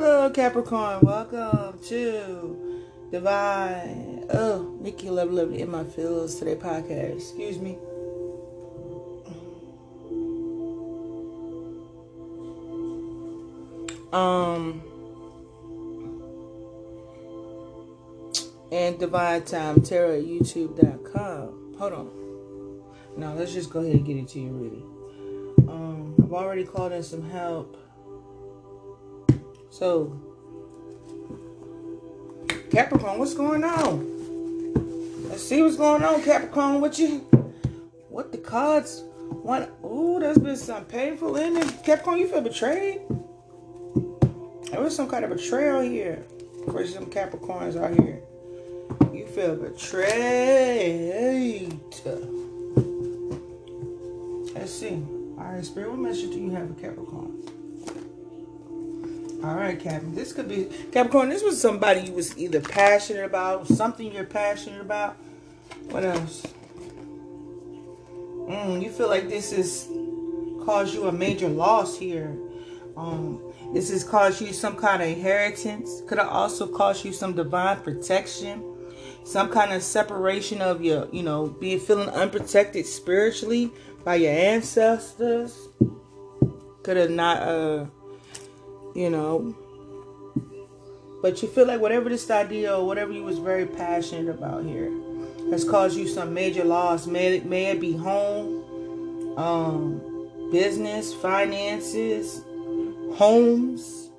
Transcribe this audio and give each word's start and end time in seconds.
Hello, 0.00 0.30
Capricorn. 0.30 1.00
Welcome 1.02 1.76
to 1.88 2.84
Divine. 3.10 4.26
Oh, 4.30 4.78
Nikki 4.80 5.10
Love 5.10 5.32
Lovely 5.32 5.60
in 5.60 5.72
my 5.72 5.82
feels 5.82 6.36
today 6.36 6.54
podcast. 6.54 7.16
Excuse 7.16 7.58
me. 7.58 7.76
Um. 14.12 14.84
And 18.70 19.00
Divine 19.00 19.42
Time 19.42 19.82
Tarot 19.82 20.22
YouTube.com. 20.22 21.74
Hold 21.76 21.92
on. 21.92 22.82
Now 23.16 23.34
let's 23.34 23.52
just 23.52 23.68
go 23.70 23.80
ahead 23.80 23.96
and 23.96 24.06
get 24.06 24.16
into 24.16 24.38
you 24.38 24.50
really. 24.50 25.68
Um, 25.68 26.14
I've 26.22 26.32
already 26.32 26.62
called 26.62 26.92
in 26.92 27.02
some 27.02 27.28
help. 27.28 27.76
So, 29.78 30.10
Capricorn, 32.68 33.20
what's 33.20 33.34
going 33.34 33.62
on? 33.62 35.28
Let's 35.28 35.46
see 35.48 35.62
what's 35.62 35.76
going 35.76 36.02
on, 36.02 36.20
Capricorn. 36.24 36.80
What 36.80 36.98
you, 36.98 37.18
what 38.08 38.32
the 38.32 38.38
cards 38.38 39.04
want? 39.30 39.70
Ooh, 39.84 40.18
there's 40.18 40.36
been 40.38 40.56
some 40.56 40.84
painful 40.84 41.36
in 41.36 41.58
it. 41.58 41.84
Capricorn, 41.84 42.18
you 42.18 42.26
feel 42.26 42.40
betrayed? 42.40 43.02
There 44.72 44.80
was 44.80 44.96
some 44.96 45.08
kind 45.08 45.24
of 45.24 45.30
betrayal 45.30 45.82
here 45.82 46.24
for 46.64 46.84
some 46.84 47.06
Capricorns 47.06 47.80
out 47.80 47.96
here. 48.00 48.20
You 49.12 49.28
feel 49.28 49.54
betrayed. 49.54 50.58
Let's 54.56 54.72
see. 54.72 55.00
All 55.38 55.52
right, 55.52 55.64
Spirit, 55.64 55.90
what 55.90 56.00
message 56.00 56.30
do 56.32 56.40
you 56.40 56.50
have 56.50 56.66
for 56.66 56.74
Capricorn? 56.80 57.37
All 59.44 59.54
right, 59.54 59.78
Captain. 59.78 60.14
This 60.16 60.32
could 60.32 60.48
be 60.48 60.64
Capricorn. 60.90 61.28
This 61.28 61.44
was 61.44 61.60
somebody 61.60 62.00
you 62.00 62.12
was 62.12 62.36
either 62.36 62.60
passionate 62.60 63.24
about, 63.24 63.68
something 63.68 64.12
you're 64.12 64.24
passionate 64.24 64.80
about. 64.80 65.16
What 65.90 66.04
else? 66.04 66.42
Mm, 68.34 68.82
you 68.82 68.90
feel 68.90 69.08
like 69.08 69.28
this 69.28 69.52
has 69.52 69.86
caused 70.64 70.92
you 70.92 71.06
a 71.06 71.12
major 71.12 71.48
loss 71.48 71.96
here. 71.96 72.36
Um, 72.96 73.40
this 73.72 73.90
has 73.90 74.02
caused 74.02 74.40
you 74.40 74.52
some 74.52 74.74
kind 74.74 75.02
of 75.02 75.08
inheritance. 75.08 76.02
Could 76.08 76.18
have 76.18 76.28
also 76.28 76.66
caused 76.66 77.04
you 77.04 77.12
some 77.12 77.34
divine 77.34 77.80
protection, 77.82 78.64
some 79.24 79.50
kind 79.50 79.72
of 79.72 79.84
separation 79.84 80.60
of 80.60 80.82
your, 80.82 81.08
you 81.12 81.22
know, 81.22 81.46
being 81.46 81.78
feeling 81.78 82.08
unprotected 82.08 82.86
spiritually 82.86 83.70
by 84.04 84.16
your 84.16 84.32
ancestors. 84.32 85.68
Could 86.82 86.96
have 86.96 87.10
not, 87.10 87.42
uh, 87.42 87.86
you 88.94 89.10
know. 89.10 89.54
But 91.20 91.42
you 91.42 91.48
feel 91.48 91.66
like 91.66 91.80
whatever 91.80 92.08
this 92.08 92.30
idea 92.30 92.76
or 92.76 92.86
whatever 92.86 93.12
you 93.12 93.24
was 93.24 93.38
very 93.38 93.66
passionate 93.66 94.28
about 94.28 94.64
here 94.64 94.92
has 95.50 95.64
caused 95.64 95.96
you 95.96 96.06
some 96.06 96.32
major 96.32 96.64
loss. 96.64 97.06
May 97.06 97.38
it, 97.38 97.46
may 97.46 97.66
it 97.66 97.80
be 97.80 97.92
home, 97.92 99.36
um, 99.36 100.50
business, 100.52 101.12
finances, 101.12 102.42
homes. 103.14 104.10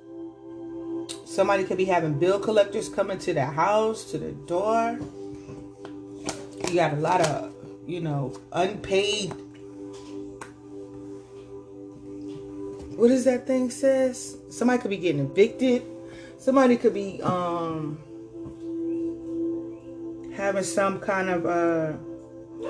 Somebody 1.24 1.64
could 1.64 1.78
be 1.78 1.84
having 1.84 2.18
bill 2.18 2.38
collectors 2.40 2.88
coming 2.88 3.18
to 3.20 3.32
the 3.32 3.46
house, 3.46 4.10
to 4.10 4.18
the 4.18 4.32
door. 4.32 4.98
You 6.68 6.74
got 6.74 6.92
a 6.92 6.96
lot 6.96 7.20
of, 7.22 7.52
you 7.86 8.00
know, 8.00 8.34
unpaid. 8.52 9.32
What 12.96 13.10
is 13.10 13.24
that 13.24 13.46
thing 13.46 13.70
says? 13.70 14.36
Somebody 14.50 14.82
could 14.82 14.90
be 14.90 14.96
getting 14.98 15.22
evicted. 15.22 15.82
Somebody 16.38 16.76
could 16.76 16.92
be 16.92 17.22
um 17.22 17.98
having 20.34 20.64
some 20.64 21.00
kind 21.00 21.30
of 21.30 21.46
uh 21.46 21.92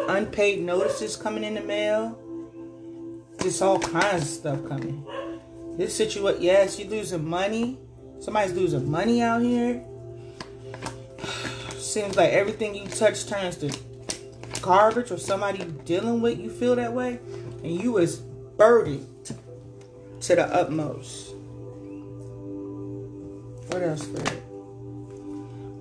unpaid 0.08 0.62
notices 0.62 1.16
coming 1.16 1.42
in 1.42 1.54
the 1.54 1.62
mail. 1.62 2.18
Just 3.42 3.62
all 3.62 3.78
kinds 3.78 4.22
of 4.22 4.28
stuff 4.28 4.68
coming. 4.68 5.04
This 5.76 5.96
situation, 5.96 6.42
yes, 6.42 6.78
you're 6.78 6.90
losing 6.90 7.26
money. 7.26 7.78
Somebody's 8.20 8.52
losing 8.52 8.90
money 8.90 9.22
out 9.22 9.40
here. 9.40 9.82
Seems 11.78 12.16
like 12.16 12.30
everything 12.30 12.74
you 12.74 12.86
touch 12.86 13.26
turns 13.26 13.56
to 13.58 13.74
garbage 14.60 15.10
or 15.10 15.16
somebody 15.16 15.64
dealing 15.86 16.20
with 16.20 16.38
you 16.38 16.50
feel 16.50 16.76
that 16.76 16.92
way. 16.92 17.18
And 17.64 17.80
you 17.80 17.96
is 17.96 18.18
burdened 18.18 19.06
to 20.20 20.36
the 20.36 20.46
utmost. 20.54 21.29
What 23.70 23.82
else, 23.82 24.04
Fred? 24.04 24.42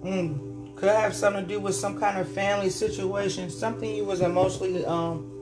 Mm, 0.04 0.76
could 0.76 0.90
have 0.90 1.16
something 1.16 1.44
to 1.44 1.48
do 1.48 1.60
with 1.60 1.76
some 1.76 2.00
kind 2.00 2.20
of 2.20 2.32
family 2.32 2.70
situation, 2.70 3.50
something 3.50 3.94
you 3.94 4.06
was 4.06 4.22
emotionally 4.22 4.86
um 4.86 5.40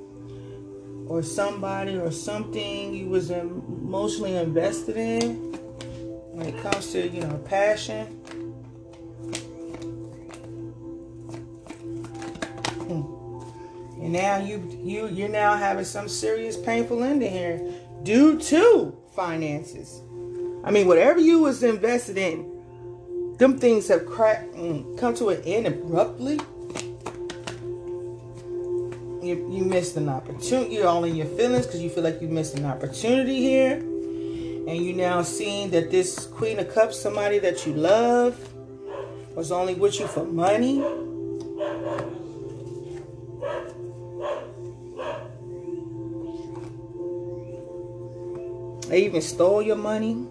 or 1.07 1.23
somebody 1.23 1.95
or 1.97 2.11
something 2.11 2.93
you 2.93 3.07
was 3.07 3.31
emotionally 3.31 4.35
invested 4.35 4.97
in 4.97 5.35
when 6.33 6.47
it 6.47 6.61
comes 6.61 6.91
to 6.91 7.07
you 7.07 7.21
know 7.21 7.37
passion 7.45 8.05
hmm. 12.87 14.03
and 14.03 14.11
now 14.11 14.37
you 14.37 14.61
you 14.83 15.07
you're 15.07 15.29
now 15.29 15.55
having 15.55 15.85
some 15.85 16.09
serious 16.09 16.57
painful 16.57 17.03
ending 17.03 17.31
here 17.31 17.73
due 18.03 18.37
to 18.37 18.95
finances 19.15 20.01
i 20.67 20.72
mean 20.72 20.88
whatever 20.88 21.19
you 21.19 21.39
was 21.39 21.63
invested 21.63 22.17
in 22.17 22.45
them 23.38 23.57
things 23.57 23.88
have 23.88 24.05
cracked 24.05 24.53
mm, 24.53 24.97
come 24.97 25.13
to 25.16 25.29
an 25.29 25.41
end 25.44 25.66
abruptly 25.66 26.39
you, 29.27 29.47
you 29.51 29.63
missed 29.66 29.97
an 29.97 30.09
opportunity. 30.09 30.75
You're 30.75 30.88
all 30.88 31.03
in 31.03 31.16
your 31.16 31.27
feelings 31.27 31.66
because 31.66 31.81
you 31.81 31.89
feel 31.89 32.03
like 32.03 32.22
you 32.22 32.27
missed 32.27 32.57
an 32.57 32.66
opportunity 32.66 33.38
here. 33.38 33.73
And 33.73 34.77
you 34.77 34.94
now 34.94 35.22
seeing 35.22 35.69
that 35.72 35.91
this 35.91 36.25
Queen 36.25 36.59
of 36.59 36.73
Cups, 36.73 37.00
somebody 37.00 37.39
that 37.39 37.66
you 37.66 37.73
love, 37.73 38.38
was 39.35 39.51
only 39.51 39.75
with 39.75 40.00
you 40.00 40.07
for 40.07 40.25
money. 40.25 40.79
They 48.88 49.03
even 49.03 49.22
stole 49.22 49.61
your 49.61 49.75
money. 49.75 50.25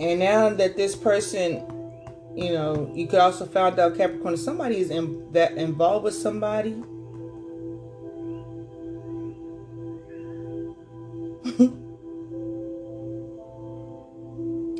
And 0.00 0.18
now 0.18 0.48
that 0.48 0.76
this 0.76 0.96
person 0.96 1.62
you 2.34 2.52
know, 2.52 2.90
you 2.94 3.06
could 3.06 3.18
also 3.18 3.44
find 3.44 3.78
out 3.78 3.96
Capricorn, 3.96 4.36
somebody 4.36 4.78
is 4.78 4.90
in, 4.90 5.30
that 5.32 5.56
involved 5.56 6.04
with 6.04 6.14
somebody. 6.14 6.70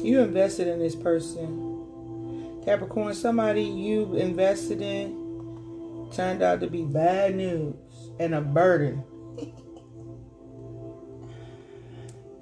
you 0.04 0.20
invested 0.20 0.68
in 0.68 0.78
this 0.78 0.94
person. 0.94 2.62
Capricorn, 2.64 3.14
somebody 3.14 3.64
you 3.64 4.14
invested 4.14 4.80
in 4.80 6.08
turned 6.12 6.42
out 6.42 6.60
to 6.60 6.68
be 6.68 6.82
bad 6.82 7.34
news 7.34 7.74
and 8.20 8.34
a 8.34 8.40
burden. 8.40 9.02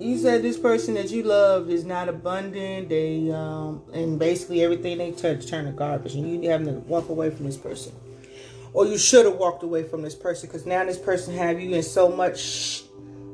You 0.00 0.16
said 0.16 0.42
this 0.42 0.58
person 0.58 0.94
that 0.94 1.10
you 1.10 1.22
love 1.22 1.70
is 1.70 1.84
not 1.84 2.08
abundant. 2.08 2.88
They 2.88 3.30
um, 3.30 3.82
and 3.92 4.18
basically 4.18 4.62
everything 4.62 4.98
they 4.98 5.12
touch 5.12 5.46
turn 5.46 5.66
to 5.66 5.72
garbage, 5.72 6.14
and 6.14 6.44
you 6.44 6.50
having 6.50 6.66
to 6.66 6.74
walk 6.80 7.08
away 7.08 7.30
from 7.30 7.46
this 7.46 7.56
person, 7.56 7.92
or 8.72 8.86
you 8.86 8.98
should 8.98 9.26
have 9.26 9.36
walked 9.36 9.62
away 9.62 9.82
from 9.82 10.02
this 10.02 10.14
person 10.14 10.48
because 10.48 10.66
now 10.66 10.84
this 10.84 10.98
person 10.98 11.34
have 11.34 11.60
you 11.60 11.74
in 11.74 11.82
so 11.82 12.08
much 12.08 12.84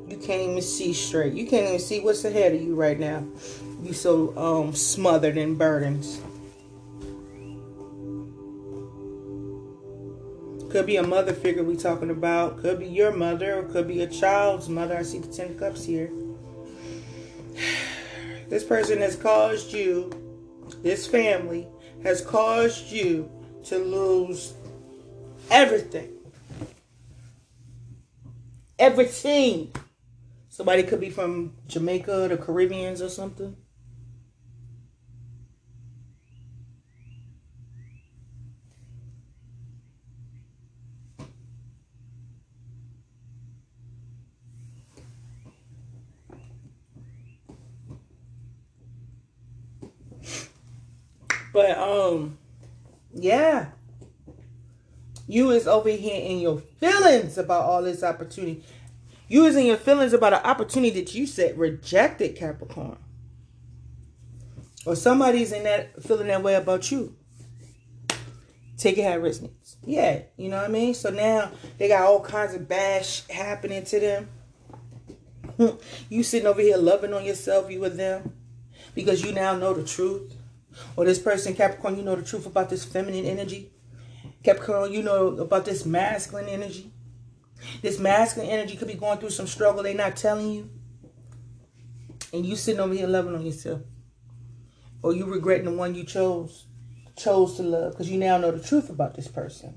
you 0.07 0.17
can't 0.17 0.41
even 0.41 0.61
see 0.61 0.93
straight. 0.93 1.33
You 1.33 1.47
can't 1.47 1.67
even 1.67 1.79
see 1.79 1.99
what's 1.99 2.25
ahead 2.25 2.53
of 2.53 2.61
you 2.61 2.75
right 2.75 2.99
now. 2.99 3.23
You 3.81 3.93
so 3.93 4.37
um, 4.37 4.73
smothered 4.73 5.37
in 5.37 5.55
burdens. 5.55 6.21
Could 10.71 10.85
be 10.85 10.97
a 10.97 11.03
mother 11.03 11.33
figure 11.33 11.63
we 11.63 11.77
talking 11.77 12.09
about. 12.09 12.59
Could 12.59 12.79
be 12.79 12.87
your 12.87 13.11
mother, 13.11 13.59
or 13.59 13.63
could 13.63 13.87
be 13.87 14.01
a 14.01 14.07
child's 14.07 14.67
mother. 14.67 14.97
I 14.97 15.03
see 15.03 15.19
the 15.19 15.27
ten 15.27 15.57
cups 15.57 15.85
here. 15.85 16.11
This 18.47 18.63
person 18.63 18.99
has 18.99 19.15
caused 19.15 19.73
you, 19.73 20.11
this 20.83 21.07
family 21.07 21.67
has 22.03 22.21
caused 22.21 22.91
you 22.91 23.29
to 23.65 23.77
lose 23.77 24.53
everything. 25.49 26.11
Everything. 28.77 29.71
Somebody 30.49 30.83
could 30.83 30.99
be 30.99 31.09
from 31.09 31.53
Jamaica, 31.67 32.27
the 32.29 32.37
Caribbeans, 32.37 33.01
or 33.01 33.09
something. 33.09 33.55
But 51.55 51.77
um, 51.77 52.37
yeah. 53.13 53.67
You 55.25 55.51
is 55.51 55.67
over 55.67 55.89
here 55.89 56.21
in 56.21 56.39
your 56.39 56.59
feelings 56.59 57.37
about 57.37 57.63
all 57.63 57.81
this 57.81 58.03
opportunity. 58.03 58.61
You 59.29 59.45
is 59.45 59.55
in 59.55 59.65
your 59.65 59.77
feelings 59.77 60.11
about 60.11 60.33
an 60.33 60.41
opportunity 60.43 60.99
that 60.99 61.15
you 61.15 61.25
said 61.25 61.57
rejected, 61.57 62.35
Capricorn. 62.35 62.97
Or 64.85 64.97
somebody's 64.97 65.53
in 65.53 65.63
that 65.63 66.03
feeling 66.03 66.27
that 66.27 66.43
way 66.43 66.55
about 66.55 66.91
you. 66.91 67.15
Take 68.77 68.97
it 68.97 69.03
how 69.03 69.17
resonates. 69.17 69.77
Yeah, 69.85 70.23
you 70.35 70.49
know 70.49 70.57
what 70.57 70.65
I 70.65 70.73
mean? 70.73 70.93
So 70.93 71.09
now 71.09 71.51
they 71.77 71.87
got 71.87 72.03
all 72.03 72.19
kinds 72.19 72.53
of 72.53 72.67
bash 72.67 73.25
happening 73.29 73.85
to 73.85 73.99
them. 74.01 74.29
you 76.09 76.21
sitting 76.21 76.47
over 76.47 76.59
here 76.59 76.75
loving 76.75 77.13
on 77.13 77.23
yourself, 77.23 77.71
you 77.71 77.79
with 77.79 77.95
them, 77.95 78.33
because 78.93 79.23
you 79.23 79.31
now 79.31 79.55
know 79.55 79.73
the 79.73 79.85
truth. 79.85 80.35
Or 80.95 81.05
this 81.05 81.19
person, 81.19 81.55
Capricorn, 81.55 81.97
you 81.97 82.03
know 82.03 82.15
the 82.15 82.23
truth 82.23 82.45
about 82.45 82.69
this 82.69 82.85
feminine 82.85 83.25
energy. 83.25 83.71
Capricorn, 84.43 84.91
you 84.91 85.03
know 85.03 85.27
about 85.37 85.65
this 85.65 85.85
masculine 85.85 86.47
energy. 86.47 86.91
This 87.81 87.99
masculine 87.99 88.49
energy 88.49 88.75
could 88.75 88.87
be 88.87 88.95
going 88.95 89.17
through 89.17 89.31
some 89.31 89.47
struggle 89.47 89.83
they're 89.83 89.93
not 89.93 90.15
telling 90.15 90.51
you. 90.51 90.69
And 92.33 92.45
you 92.45 92.55
sitting 92.55 92.81
over 92.81 92.93
here 92.93 93.07
loving 93.07 93.35
on 93.35 93.45
yourself. 93.45 93.81
Or 95.01 95.13
you 95.13 95.25
regretting 95.25 95.65
the 95.65 95.71
one 95.71 95.95
you 95.95 96.03
chose 96.03 96.65
chose 97.15 97.55
to 97.55 97.63
love 97.63 97.93
because 97.93 98.09
you 98.09 98.17
now 98.17 98.37
know 98.37 98.51
the 98.51 98.61
truth 98.61 98.89
about 98.89 99.15
this 99.15 99.27
person. 99.27 99.73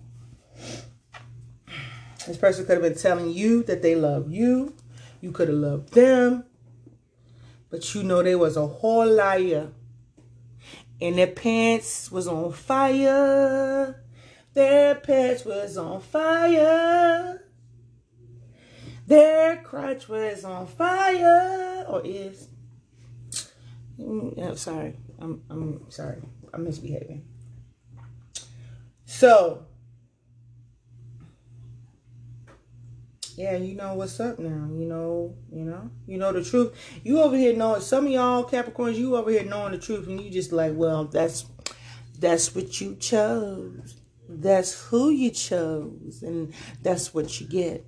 This 2.27 2.37
person 2.37 2.67
could 2.67 2.83
have 2.83 2.83
been 2.83 3.01
telling 3.01 3.31
you 3.31 3.63
that 3.65 3.81
they 3.81 3.95
love 3.95 4.31
you. 4.31 4.75
You 5.21 5.33
could 5.33 5.49
have 5.49 5.57
loved 5.57 5.95
them. 5.95 6.45
But 7.71 7.95
you 7.95 8.03
know 8.03 8.23
they 8.23 8.35
was 8.35 8.57
a 8.57 8.67
whole 8.67 9.07
liar. 9.07 9.69
And 11.01 11.17
their 11.17 11.29
pants 11.29 12.11
was 12.11 12.27
on 12.27 12.53
fire. 12.53 14.03
Their 14.55 14.95
pants 14.97 15.45
was 15.45 15.77
on 15.77 16.01
fire. 16.01 17.45
Their 19.07 19.57
crotch 19.59 20.09
was 20.09 20.45
on 20.45 20.67
fire. 20.67 21.85
Or 21.89 22.03
is. 22.05 22.49
I'm 23.99 24.57
sorry. 24.57 24.97
I'm, 25.21 25.43
I'm 25.49 25.91
sorry. 25.91 26.21
I'm 26.53 26.65
misbehaving. 26.65 27.25
So, 29.05 29.68
yeah, 33.39 33.57
you 33.57 33.77
know 33.77 33.95
what's 33.95 34.19
up 34.19 34.41
now. 34.41 34.69
You 34.77 34.85
know, 34.85 35.37
you 35.53 35.65
know, 35.65 35.89
you 36.09 36.19
know 36.19 36.33
the 36.33 36.43
truth. 36.43 36.75
You 37.05 37.21
over 37.21 37.37
here 37.37 37.55
knowing 37.55 37.83
some 37.83 38.07
of 38.07 38.11
y'all 38.11 38.43
Capricorns, 38.43 38.97
you 38.97 39.15
over 39.15 39.31
here 39.31 39.45
knowing 39.45 39.71
the 39.71 39.79
truth, 39.79 40.09
and 40.09 40.21
you 40.21 40.29
just 40.29 40.51
like, 40.51 40.73
well, 40.75 41.05
that's 41.05 41.47
that's 42.19 42.53
what 42.53 42.81
you 42.81 42.97
chose. 42.97 43.95
That's 44.29 44.89
who 44.89 45.11
you 45.11 45.31
chose, 45.31 46.21
and 46.21 46.53
that's 46.83 47.15
what 47.15 47.41
you 47.41 47.47
get. 47.47 47.87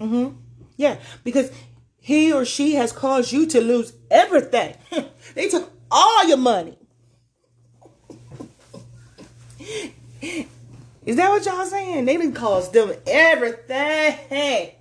Mm-hmm. 0.00 0.36
Yeah, 0.76 0.96
because 1.22 1.52
he 2.00 2.32
or 2.32 2.44
she 2.44 2.74
has 2.74 2.90
caused 2.90 3.30
you 3.30 3.46
to 3.46 3.60
lose 3.60 3.92
everything. 4.10 4.74
they 5.36 5.48
took 5.48 5.70
all 5.88 6.26
your 6.26 6.36
money. 6.36 6.76
Is 11.08 11.16
that 11.16 11.30
what 11.30 11.46
y'all 11.46 11.64
saying? 11.64 12.04
They 12.04 12.18
didn't 12.18 12.34
cost 12.34 12.74
them 12.74 12.92
everything. 13.06 14.72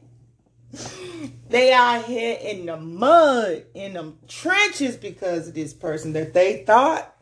They 1.48 1.72
out 1.72 2.04
here 2.04 2.38
in 2.42 2.66
the 2.66 2.76
mud, 2.76 3.64
in 3.74 3.94
them 3.94 4.18
trenches 4.28 4.98
because 4.98 5.48
of 5.48 5.54
this 5.54 5.74
person 5.74 6.12
that 6.12 6.34
they 6.34 6.66
thought, 6.66 7.16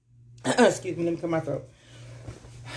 excuse 0.44 0.98
me, 0.98 1.04
let 1.04 1.12
me 1.12 1.16
clear 1.16 1.30
my 1.30 1.40
throat. 1.40 1.66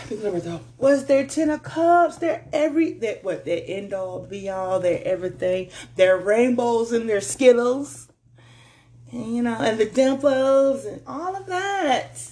throat. 0.08 0.62
Was 0.78 1.08
their 1.08 1.28
ten 1.28 1.50
of 1.50 1.62
cups, 1.64 2.20
their 2.20 2.48
every 2.54 2.94
that 2.94 3.26
what 3.26 3.44
their 3.44 3.62
end 3.68 3.94
all 3.94 4.22
be 4.22 4.48
all, 4.48 4.80
their 4.80 5.02
everything, 5.04 5.72
their 5.98 6.18
rainbows 6.18 6.94
and 6.94 7.10
their 7.10 7.20
skittles, 7.20 8.08
and, 9.12 9.36
you 9.36 9.44
know, 9.44 9.56
and 9.56 9.78
the 9.78 9.88
dimples 9.88 10.86
and 10.86 11.02
all 11.06 11.36
of 11.36 11.48
that. 11.48 12.32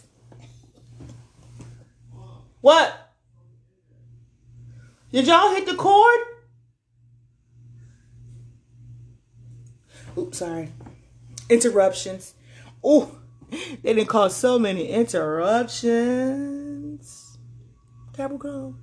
What? 2.61 3.02
Did 5.13 5.27
y'all 5.27 5.53
hit 5.53 5.65
the 5.67 5.75
cord? 5.75 6.19
Oops, 10.17 10.35
sorry. 10.35 10.71
Interruptions. 11.49 12.33
Oh, 12.83 13.19
they 13.51 13.93
didn't 13.93 14.07
cause 14.07 14.35
so 14.35 14.57
many 14.57 14.87
interruptions. 14.87 17.37
Capricorn. 18.13 18.79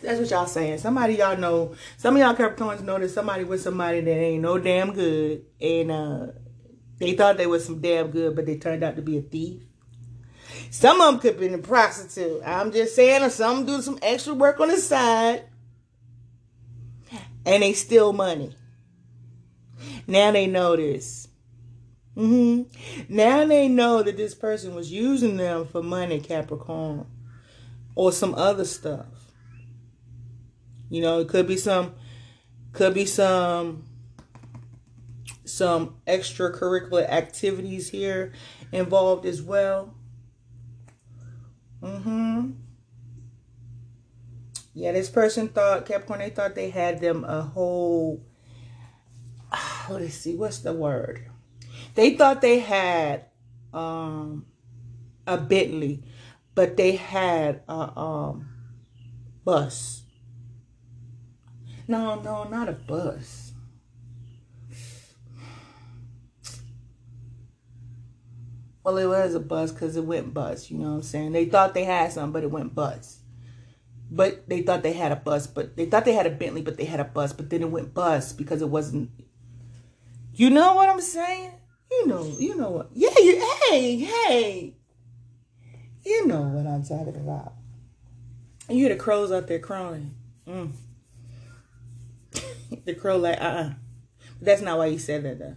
That's 0.00 0.20
what 0.20 0.30
y'all 0.30 0.46
saying. 0.46 0.78
Somebody 0.78 1.14
y'all 1.14 1.36
know. 1.36 1.74
Some 1.96 2.14
of 2.14 2.22
y'all 2.22 2.36
Capricorns 2.36 2.82
know 2.82 3.00
that 3.00 3.08
somebody 3.08 3.42
with 3.42 3.62
somebody 3.62 4.00
that 4.00 4.16
ain't 4.16 4.42
no 4.42 4.58
damn 4.58 4.92
good. 4.92 5.44
And 5.60 5.90
uh 5.90 6.26
they 6.98 7.14
thought 7.14 7.36
they 7.36 7.48
was 7.48 7.64
some 7.64 7.80
damn 7.80 8.12
good, 8.12 8.36
but 8.36 8.46
they 8.46 8.58
turned 8.58 8.84
out 8.84 8.94
to 8.94 9.02
be 9.02 9.18
a 9.18 9.22
thief. 9.22 9.64
Some 10.70 11.00
of 11.00 11.12
them 11.12 11.20
could 11.20 11.40
be 11.40 11.52
a 11.52 11.58
prostitute. 11.58 12.42
I'm 12.44 12.72
just 12.72 12.94
saying, 12.94 13.22
or 13.22 13.30
some 13.30 13.66
do 13.66 13.80
some 13.82 13.98
extra 14.02 14.34
work 14.34 14.60
on 14.60 14.68
the 14.68 14.76
side, 14.76 15.44
and 17.44 17.62
they 17.62 17.72
steal 17.72 18.12
money. 18.12 18.54
Now 20.06 20.32
they 20.32 20.46
know 20.46 20.76
this. 20.76 21.28
Mm-hmm. 22.16 23.14
Now 23.14 23.44
they 23.44 23.68
know 23.68 24.02
that 24.02 24.16
this 24.16 24.34
person 24.34 24.74
was 24.74 24.90
using 24.90 25.36
them 25.36 25.66
for 25.66 25.82
money, 25.82 26.20
Capricorn, 26.20 27.06
or 27.94 28.12
some 28.12 28.34
other 28.34 28.64
stuff. 28.64 29.06
You 30.88 31.02
know, 31.02 31.20
it 31.20 31.28
could 31.28 31.46
be 31.46 31.56
some, 31.56 31.94
could 32.72 32.94
be 32.94 33.06
some 33.06 33.84
some 35.44 35.96
extracurricular 36.06 37.08
activities 37.08 37.90
here 37.90 38.32
involved 38.72 39.24
as 39.24 39.40
well. 39.40 39.94
Mm-hmm. 41.82 42.50
Yeah, 44.74 44.92
this 44.92 45.08
person 45.08 45.48
thought, 45.48 45.86
Capricorn, 45.86 46.20
they 46.20 46.30
thought 46.30 46.54
they 46.54 46.70
had 46.70 47.00
them 47.00 47.24
a 47.24 47.42
whole, 47.42 48.22
let's 49.88 50.14
see, 50.14 50.36
what's 50.36 50.58
the 50.58 50.74
word? 50.74 51.26
They 51.94 52.14
thought 52.14 52.42
they 52.42 52.58
had 52.58 53.24
um, 53.72 54.44
a 55.26 55.38
Bentley, 55.38 56.04
but 56.54 56.76
they 56.76 56.92
had 56.96 57.62
a 57.68 57.98
um, 57.98 58.48
bus. 59.44 60.02
No, 61.88 62.20
no, 62.20 62.44
not 62.44 62.68
a 62.68 62.72
bus. 62.72 63.45
Well, 68.86 68.98
it 68.98 69.06
was 69.06 69.34
a 69.34 69.40
bus 69.40 69.72
because 69.72 69.96
it 69.96 70.04
went 70.04 70.32
bus. 70.32 70.70
You 70.70 70.78
know 70.78 70.90
what 70.90 70.96
I'm 70.98 71.02
saying? 71.02 71.32
They 71.32 71.46
thought 71.46 71.74
they 71.74 71.82
had 71.82 72.12
something, 72.12 72.30
but 72.30 72.44
it 72.44 72.52
went 72.52 72.72
bus. 72.72 73.18
But 74.08 74.48
they 74.48 74.62
thought 74.62 74.84
they 74.84 74.92
had 74.92 75.10
a 75.10 75.16
bus, 75.16 75.48
but 75.48 75.76
they 75.76 75.86
thought 75.86 76.04
they 76.04 76.12
had 76.12 76.28
a 76.28 76.30
Bentley, 76.30 76.62
but 76.62 76.76
they 76.76 76.84
had 76.84 77.00
a 77.00 77.04
bus, 77.04 77.32
but 77.32 77.50
then 77.50 77.62
it 77.62 77.70
went 77.72 77.94
bus 77.94 78.32
because 78.32 78.62
it 78.62 78.68
wasn't. 78.68 79.10
You 80.34 80.50
know 80.50 80.74
what 80.74 80.88
I'm 80.88 81.00
saying? 81.00 81.50
You 81.90 82.06
know, 82.06 82.36
you 82.38 82.54
know 82.54 82.70
what? 82.70 82.90
Yeah, 82.94 83.10
you. 83.18 83.44
Hey, 83.68 83.96
hey. 83.96 84.76
You 86.04 86.28
know 86.28 86.42
what 86.42 86.68
I'm 86.68 86.84
talking 86.84 87.16
about. 87.16 87.54
You 88.68 88.76
hear 88.76 88.90
the 88.90 88.94
crows 88.94 89.32
out 89.32 89.48
there 89.48 89.58
crowing. 89.58 90.14
Mm. 90.46 90.70
the 92.84 92.94
crow 92.94 93.16
like, 93.16 93.40
uh-uh. 93.40 93.72
That's 94.40 94.62
not 94.62 94.78
why 94.78 94.90
he 94.90 94.98
said 94.98 95.24
that, 95.24 95.40
though. 95.40 95.56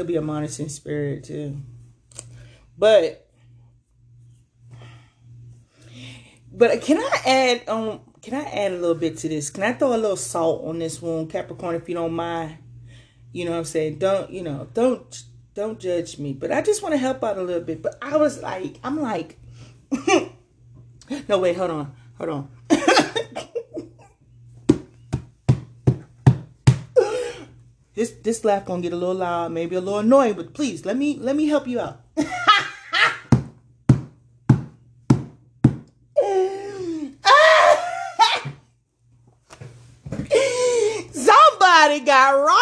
Could 0.00 0.06
be 0.06 0.16
a 0.16 0.22
monitoring 0.22 0.70
spirit 0.70 1.24
too. 1.24 1.58
But 2.78 3.28
but 6.50 6.80
can 6.80 6.96
I 6.96 7.20
add 7.26 7.68
um 7.68 8.00
can 8.22 8.32
I 8.32 8.44
add 8.44 8.72
a 8.72 8.76
little 8.76 8.94
bit 8.94 9.18
to 9.18 9.28
this? 9.28 9.50
Can 9.50 9.62
I 9.62 9.74
throw 9.74 9.94
a 9.94 10.00
little 10.00 10.16
salt 10.16 10.64
on 10.64 10.78
this 10.78 11.02
one, 11.02 11.26
Capricorn, 11.26 11.74
if 11.74 11.86
you 11.86 11.94
don't 11.94 12.14
mind? 12.14 12.56
You 13.32 13.44
know 13.44 13.50
what 13.50 13.58
I'm 13.58 13.64
saying? 13.64 13.98
Don't 13.98 14.30
you 14.30 14.42
know, 14.42 14.68
don't 14.72 15.22
don't 15.52 15.78
judge 15.78 16.18
me. 16.18 16.32
But 16.32 16.50
I 16.50 16.62
just 16.62 16.82
want 16.82 16.94
to 16.94 16.98
help 16.98 17.22
out 17.22 17.36
a 17.36 17.42
little 17.42 17.60
bit. 17.60 17.82
But 17.82 17.98
I 18.00 18.16
was 18.16 18.40
like, 18.40 18.80
I'm 18.82 19.02
like 19.02 19.38
No 21.28 21.40
wait, 21.40 21.58
hold 21.58 21.72
on. 21.72 21.94
Hold 22.16 22.30
on. 22.30 22.48
This 28.00 28.12
this 28.22 28.44
laugh 28.46 28.64
gonna 28.64 28.80
get 28.80 28.94
a 28.94 28.96
little 28.96 29.14
loud, 29.14 29.52
maybe 29.52 29.76
a 29.76 29.80
little 29.82 29.98
annoying, 29.98 30.32
but 30.32 30.54
please 30.54 30.86
let 30.86 30.96
me 30.96 31.18
let 31.20 31.36
me 31.36 31.48
help 31.48 31.68
you 31.68 31.80
out. 31.80 32.00
Somebody 41.12 42.00
got 42.00 42.30
robbed. 42.42 42.59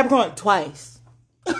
Capricorn 0.00 0.34
twice. 0.34 0.98
they 1.44 1.52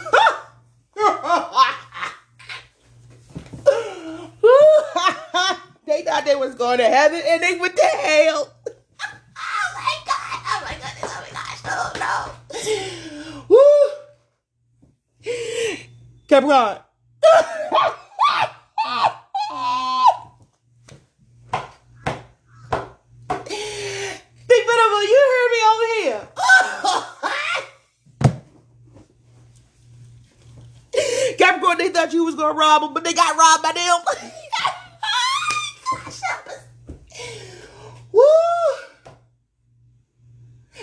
thought 6.05 6.25
they 6.25 6.35
was 6.35 6.55
going 6.55 6.79
to 6.79 6.87
heaven 6.87 7.21
and 7.23 7.43
they 7.43 7.59
went 7.59 7.77
to 7.77 7.83
hell. 7.83 8.51
oh 8.67 8.73
my 9.75 9.95
god! 10.07 10.41
Oh 10.47 10.63
my 10.65 10.73
goodness! 10.73 11.05
Oh 11.05 11.21
my 11.21 11.29
gosh! 11.37 11.61
Oh 11.67 11.93
no! 12.01 12.33
Woo! 13.51 13.91
Capricorn. 16.27 16.79
Big 24.49 24.65
Beautiful, 24.67 25.03
you 25.05 25.21
heard 25.31 25.51
me 25.53 25.61
over 25.69 25.89
here. 26.01 26.25
Capricorn, 31.41 31.79
they 31.79 31.89
thought 31.89 32.13
you 32.13 32.25
was 32.25 32.30
gonna 32.41 32.59
rob 32.59 32.83
them, 32.83 32.95
but 32.95 33.05
they 33.05 33.13
got 33.13 33.37
robbed 33.37 33.63
by 33.63 33.73
them. 33.73 34.01
Woo! 38.13 38.23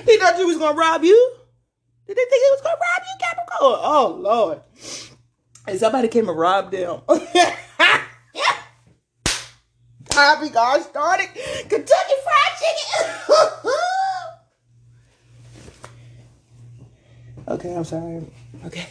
They 0.06 0.18
thought 0.18 0.38
you 0.38 0.48
was 0.48 0.58
gonna 0.58 0.78
rob 0.78 1.04
you. 1.04 1.34
Did 2.08 2.16
they 2.16 2.24
think 2.24 2.32
it 2.32 2.54
was 2.54 2.62
gonna 2.62 2.78
rob 2.78 3.04
you, 3.06 3.16
Capricorn? 3.20 3.80
Oh 3.84 4.18
Lord! 4.20 4.62
And 5.68 5.80
somebody 5.80 6.08
came 6.08 6.30
and 6.30 6.38
robbed 6.38 6.72
them. 6.72 7.02
Happy 10.14 10.50
God 10.50 10.82
started 10.82 11.28
Kentucky 11.70 12.14
Fried 12.24 12.58
Chicken. 12.60 13.06
okay, 17.50 17.76
I'm 17.76 17.84
sorry. 17.84 18.26
Okay. 18.66 18.88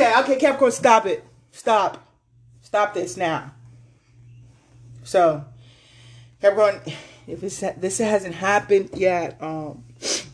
Okay, 0.00 0.20
okay, 0.20 0.36
Capricorn, 0.36 0.72
stop 0.72 1.06
it. 1.06 1.24
Stop. 1.52 2.06
Stop 2.62 2.94
this 2.94 3.16
now. 3.16 3.52
So, 5.02 5.44
Capricorn, 6.40 6.80
if 7.26 7.40
this 7.40 7.98
hasn't 7.98 8.34
happened 8.34 8.90
yet, 8.94 9.42
um, 9.42 9.84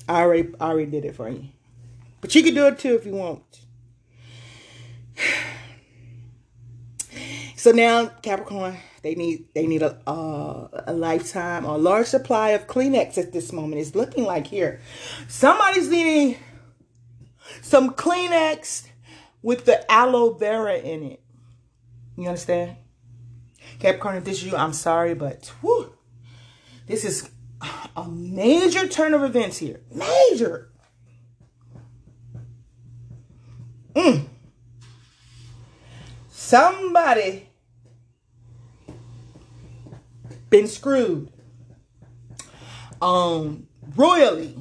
I 0.09 0.23
already, 0.23 0.55
I 0.61 0.69
already 0.69 0.91
did 0.91 1.05
it 1.05 1.17
for 1.17 1.29
you. 1.29 1.47
But 2.21 2.35
you 2.35 2.43
can 2.43 2.55
do 2.55 2.67
it 2.67 2.79
too 2.79 2.95
if 2.95 3.07
you 3.07 3.13
want. 3.13 3.43
So 7.59 7.73
now 7.73 8.07
Capricorn, 8.23 8.77
they 9.03 9.17
need 9.17 9.47
they 9.53 9.67
need 9.67 9.83
a 9.83 9.99
uh, 10.07 10.69
a 10.87 10.93
lifetime 10.93 11.65
or 11.65 11.75
a 11.75 11.79
large 11.79 12.07
supply 12.07 12.51
of 12.51 12.69
Kleenex 12.69 13.19
at 13.19 13.33
this 13.33 13.53
moment. 13.53 13.81
It's 13.81 13.97
looking 13.97 14.25
like 14.25 14.47
here, 14.47 14.81
somebody's 15.27 15.89
needing 15.89 16.37
some 17.63 17.95
Kleenex 17.95 18.87
with 19.47 19.65
the 19.65 19.89
aloe 19.89 20.33
vera 20.33 20.77
in 20.77 21.05
it. 21.05 21.23
You 22.17 22.27
understand? 22.27 22.75
Capricorn, 23.79 24.17
if 24.17 24.25
this 24.25 24.39
is 24.39 24.47
you, 24.47 24.57
I'm 24.57 24.73
sorry, 24.73 25.15
but 25.15 25.53
whew, 25.61 25.95
this 26.89 27.05
is 27.05 27.31
a 27.97 28.09
major 28.09 28.89
turn 28.89 29.15
of 29.15 29.23
events 29.23 29.59
here. 29.59 29.83
Major. 29.95 30.73
Mm. 33.95 34.25
Somebody 36.29 37.49
been 40.51 40.67
screwed 40.67 41.31
um 43.01 43.69
royally 43.95 44.57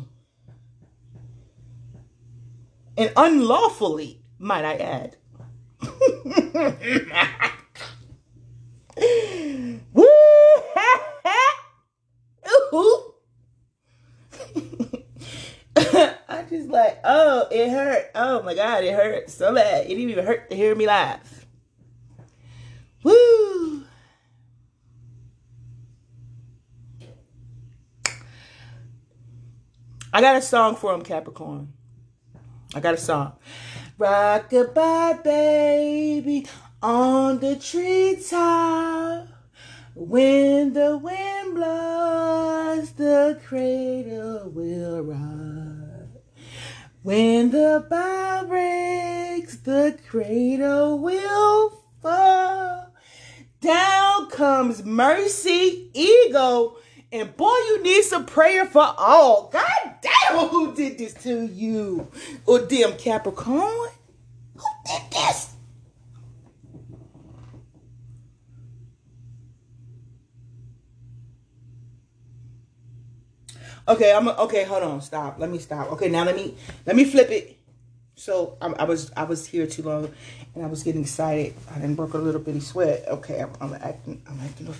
and 2.97 3.11
unlawfully 3.15 4.24
might 4.39 4.65
i 4.65 4.75
add 4.75 5.17
Woo! 12.71 13.13
I 15.77 16.45
just 16.49 16.69
like, 16.69 16.99
oh, 17.03 17.47
it 17.51 17.69
hurt. 17.69 18.11
Oh 18.15 18.41
my 18.43 18.53
God, 18.53 18.83
it 18.83 18.93
hurt 18.93 19.29
so 19.29 19.53
bad. 19.53 19.85
It 19.85 19.89
didn't 19.89 20.09
even 20.09 20.25
hurt 20.25 20.49
to 20.49 20.55
hear 20.55 20.75
me 20.75 20.87
laugh. 20.87 21.45
Woo! 23.03 23.83
I 30.13 30.21
got 30.21 30.37
a 30.37 30.41
song 30.41 30.75
for 30.75 30.93
him, 30.93 31.01
Capricorn. 31.01 31.73
I 32.73 32.79
got 32.79 32.93
a 32.93 32.97
song. 32.97 33.33
Rock 33.97 34.49
goodbye, 34.49 35.19
baby, 35.23 36.45
on 36.81 37.39
the 37.39 37.55
treetop. 37.55 39.29
When 39.95 40.73
the 40.73 40.97
wind 40.97 41.55
blows, 41.55 42.91
the 42.91 43.39
cradle 43.47 44.49
will 44.49 45.01
rock. 45.01 46.09
When 47.03 47.51
the 47.51 47.85
bow 47.89 48.45
breaks, 48.45 49.55
the 49.59 49.97
cradle 50.09 50.99
will 50.99 51.81
fall. 52.01 52.93
Down 53.61 54.29
comes 54.29 54.83
mercy, 54.83 55.89
ego, 55.93 56.75
and 57.15 57.35
boy, 57.37 57.47
you 57.47 57.81
need 57.83 58.03
some 58.03 58.25
prayer 58.25 58.65
for 58.65 58.93
all. 58.97 59.49
God 59.51 59.95
damn, 60.01 60.47
who 60.49 60.75
did 60.75 60.97
this 60.97 61.13
to 61.23 61.45
you? 61.45 62.11
Oh, 62.45 62.65
damn 62.65 62.97
Capricorn. 62.97 63.89
Who 64.55 64.63
did 64.85 65.01
this? 65.11 65.53
Okay, 73.87 74.11
I'm 74.11 74.27
okay. 74.27 74.63
Hold 74.63 74.83
on, 74.83 75.01
stop. 75.01 75.39
Let 75.39 75.49
me 75.49 75.59
stop. 75.59 75.91
Okay, 75.93 76.09
now 76.09 76.25
let 76.25 76.35
me 76.35 76.55
let 76.85 76.95
me 76.95 77.05
flip 77.05 77.29
it. 77.29 77.57
So 78.15 78.57
I, 78.59 78.67
I 78.67 78.83
was 78.85 79.11
I 79.15 79.23
was 79.23 79.45
here 79.45 79.67
too 79.67 79.83
long, 79.83 80.11
and 80.55 80.65
I 80.65 80.67
was 80.67 80.83
getting 80.83 81.01
excited. 81.01 81.53
I 81.71 81.75
didn't 81.75 81.95
broke 81.95 82.13
a 82.13 82.17
little 82.17 82.41
bitty 82.41 82.61
sweat. 82.61 83.05
Okay, 83.07 83.39
I'm, 83.39 83.51
I'm 83.61 83.73
acting 83.75 84.21
I'm 84.27 84.39
acting 84.41 84.73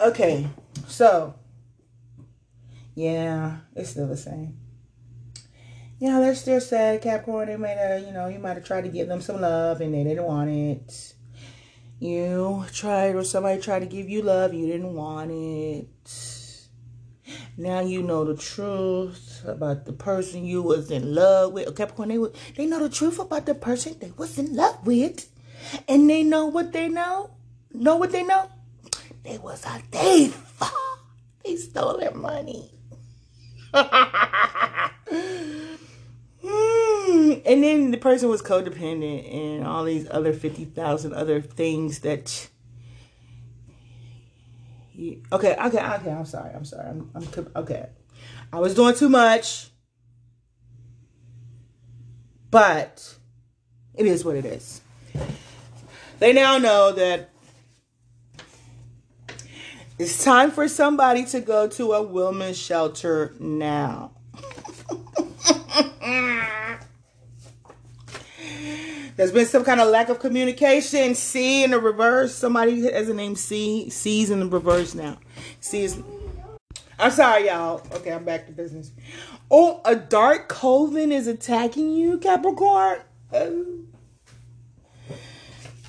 Okay, 0.00 0.48
so 0.88 1.34
yeah, 2.94 3.58
it's 3.74 3.90
still 3.90 4.08
the 4.08 4.16
same. 4.16 4.56
Yeah, 5.98 6.20
they're 6.20 6.34
still 6.34 6.60
sad. 6.60 7.02
Capricorn, 7.02 7.48
they 7.48 7.56
might 7.56 7.78
have, 7.78 8.02
you 8.02 8.12
know, 8.12 8.28
you 8.28 8.38
might 8.38 8.54
have 8.56 8.64
tried 8.64 8.82
to 8.82 8.90
give 8.90 9.08
them 9.08 9.20
some 9.20 9.40
love 9.40 9.80
and 9.80 9.94
they 9.94 10.04
didn't 10.04 10.24
want 10.24 10.50
it. 10.50 11.14
You 11.98 12.64
tried, 12.72 13.14
or 13.14 13.24
somebody 13.24 13.60
tried 13.60 13.80
to 13.80 13.86
give 13.86 14.08
you 14.08 14.22
love, 14.22 14.52
you 14.52 14.66
didn't 14.66 14.92
want 14.92 15.30
it. 15.30 15.88
Now 17.56 17.80
you 17.80 18.02
know 18.02 18.24
the 18.24 18.36
truth 18.36 19.44
about 19.46 19.86
the 19.86 19.92
person 19.92 20.44
you 20.44 20.60
was 20.60 20.90
in 20.90 21.14
love 21.14 21.52
with. 21.52 21.74
Capricorn, 21.76 22.08
they, 22.08 22.18
they 22.56 22.66
know 22.66 22.80
the 22.80 22.90
truth 22.90 23.18
about 23.18 23.46
the 23.46 23.54
person 23.54 23.96
they 24.00 24.12
was 24.16 24.38
in 24.38 24.54
love 24.54 24.84
with. 24.86 25.30
And 25.88 26.10
they 26.10 26.22
know 26.22 26.46
what 26.46 26.72
they 26.72 26.88
know. 26.88 27.30
Know 27.72 27.96
what 27.96 28.12
they 28.12 28.24
know? 28.24 28.50
They 29.22 29.38
was 29.38 29.64
a 29.64 29.78
thief. 29.90 30.60
They 31.44 31.56
stole 31.56 31.98
their 31.98 32.14
money. 32.14 32.73
And 37.46 37.62
then 37.62 37.90
the 37.90 37.98
person 37.98 38.28
was 38.28 38.40
codependent 38.42 39.32
and 39.32 39.66
all 39.66 39.84
these 39.84 40.08
other 40.10 40.32
50,000 40.32 41.12
other 41.12 41.40
things 41.40 42.00
that 42.00 42.48
okay, 44.98 45.20
okay, 45.32 45.54
okay, 45.60 46.10
I'm 46.10 46.24
sorry. 46.24 46.54
I'm 46.54 46.64
sorry. 46.64 46.88
I'm, 46.88 47.10
I'm 47.14 47.48
okay. 47.56 47.88
I 48.52 48.58
was 48.58 48.74
doing 48.74 48.94
too 48.94 49.08
much. 49.08 49.68
But 52.50 53.16
it 53.94 54.06
is 54.06 54.24
what 54.24 54.36
it 54.36 54.44
is. 54.44 54.80
They 56.20 56.32
now 56.32 56.58
know 56.58 56.92
that 56.92 57.30
it's 59.98 60.24
time 60.24 60.50
for 60.50 60.68
somebody 60.68 61.24
to 61.26 61.40
go 61.40 61.68
to 61.68 61.92
a 61.92 62.02
women's 62.02 62.58
shelter 62.58 63.34
now. 63.38 64.12
There's 69.16 69.30
been 69.30 69.46
some 69.46 69.64
kind 69.64 69.80
of 69.80 69.88
lack 69.88 70.08
of 70.08 70.18
communication. 70.18 71.14
C 71.14 71.62
in 71.62 71.70
the 71.70 71.78
reverse. 71.78 72.34
Somebody 72.34 72.90
has 72.90 73.08
a 73.08 73.14
name 73.14 73.36
C. 73.36 73.88
C's 73.88 74.30
in 74.30 74.40
the 74.40 74.46
reverse 74.46 74.94
now. 74.94 75.18
C 75.60 75.84
is. 75.84 76.02
I'm 76.98 77.12
sorry, 77.12 77.46
y'all. 77.46 77.86
Okay, 77.92 78.12
I'm 78.12 78.24
back 78.24 78.46
to 78.46 78.52
business. 78.52 78.90
Oh, 79.50 79.80
a 79.84 79.94
dark 79.94 80.48
coven 80.48 81.12
is 81.12 81.28
attacking 81.28 81.90
you, 81.90 82.18
Capricorn. 82.18 82.98
Oh. 83.32 83.84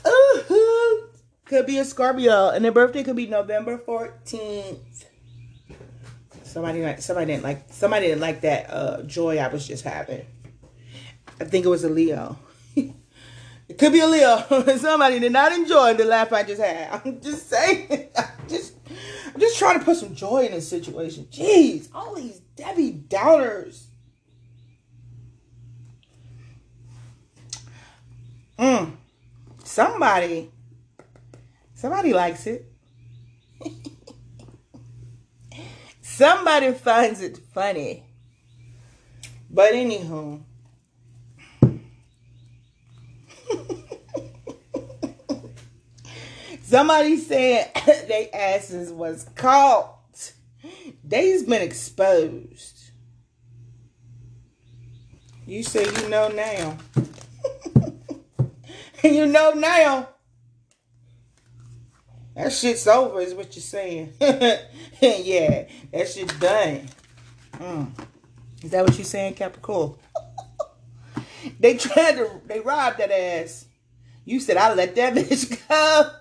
Uh-huh. 0.05 1.07
Could 1.45 1.67
be 1.67 1.77
a 1.77 1.85
Scorpio, 1.85 2.49
and 2.49 2.65
their 2.65 2.71
birthday 2.71 3.03
could 3.03 3.15
be 3.15 3.27
November 3.27 3.77
14th. 3.77 5.05
Somebody 6.43 6.81
like 6.81 7.01
somebody 7.01 7.27
didn't 7.27 7.43
like 7.43 7.65
somebody 7.69 8.07
didn't 8.07 8.21
like 8.21 8.41
that 8.41 8.69
uh, 8.69 9.03
joy 9.03 9.37
I 9.37 9.47
was 9.49 9.67
just 9.67 9.83
having. 9.83 10.25
I 11.39 11.43
think 11.43 11.65
it 11.65 11.69
was 11.69 11.83
a 11.83 11.89
Leo. 11.89 12.39
it 12.75 13.77
could 13.77 13.91
be 13.91 13.99
a 13.99 14.07
Leo. 14.07 14.37
somebody 14.77 15.19
did 15.19 15.33
not 15.33 15.51
enjoy 15.51 15.93
the 15.93 16.05
laugh 16.05 16.33
I 16.33 16.43
just 16.43 16.61
had. 16.61 17.01
I'm 17.03 17.21
just 17.21 17.47
saying. 17.47 18.09
I'm 18.17 18.47
just 18.47 18.73
I'm 19.33 19.39
just 19.39 19.59
trying 19.59 19.77
to 19.77 19.85
put 19.85 19.97
some 19.97 20.15
joy 20.15 20.45
in 20.45 20.53
this 20.53 20.67
situation. 20.67 21.27
Jeez, 21.29 21.89
all 21.93 22.15
these 22.15 22.39
Debbie 22.55 23.03
Downers. 23.07 23.83
Mm. 28.57 28.93
Somebody 29.63 30.51
Somebody 31.75 32.13
likes 32.13 32.47
it. 32.47 32.71
Somebody 36.01 36.71
finds 36.71 37.21
it 37.21 37.37
funny. 37.53 38.05
But 39.51 39.73
anywho. 39.73 40.41
Somebody 46.61 47.17
said 47.17 47.71
they 48.07 48.29
asses 48.33 48.91
was 48.91 49.29
caught. 49.35 50.33
They's 51.03 51.43
been 51.43 51.61
exposed. 51.61 52.91
You 55.45 55.61
say 55.61 55.85
you 55.85 56.09
know 56.09 56.29
now. 56.29 56.77
you 59.03 59.27
know 59.27 59.51
now. 59.51 60.14
That 62.35 62.51
shit's 62.51 62.85
over, 62.85 63.21
is 63.21 63.33
what 63.33 63.55
you're 63.55 63.63
saying. 63.63 64.13
yeah, 64.19 65.65
that 65.91 66.09
shit's 66.09 66.37
done. 66.37 66.89
Mm. 67.53 67.91
Is 68.61 68.71
that 68.71 68.83
what 68.83 68.97
you're 68.97 69.05
saying, 69.05 69.35
Capricorn? 69.35 69.95
they 71.59 71.77
tried 71.77 72.15
to, 72.15 72.41
they 72.45 72.59
robbed 72.59 72.97
that 72.97 73.11
ass. 73.11 73.65
You 74.25 74.39
said 74.39 74.57
I 74.57 74.73
let 74.73 74.95
that 74.95 75.13
bitch 75.15 75.67
go. 75.69 76.11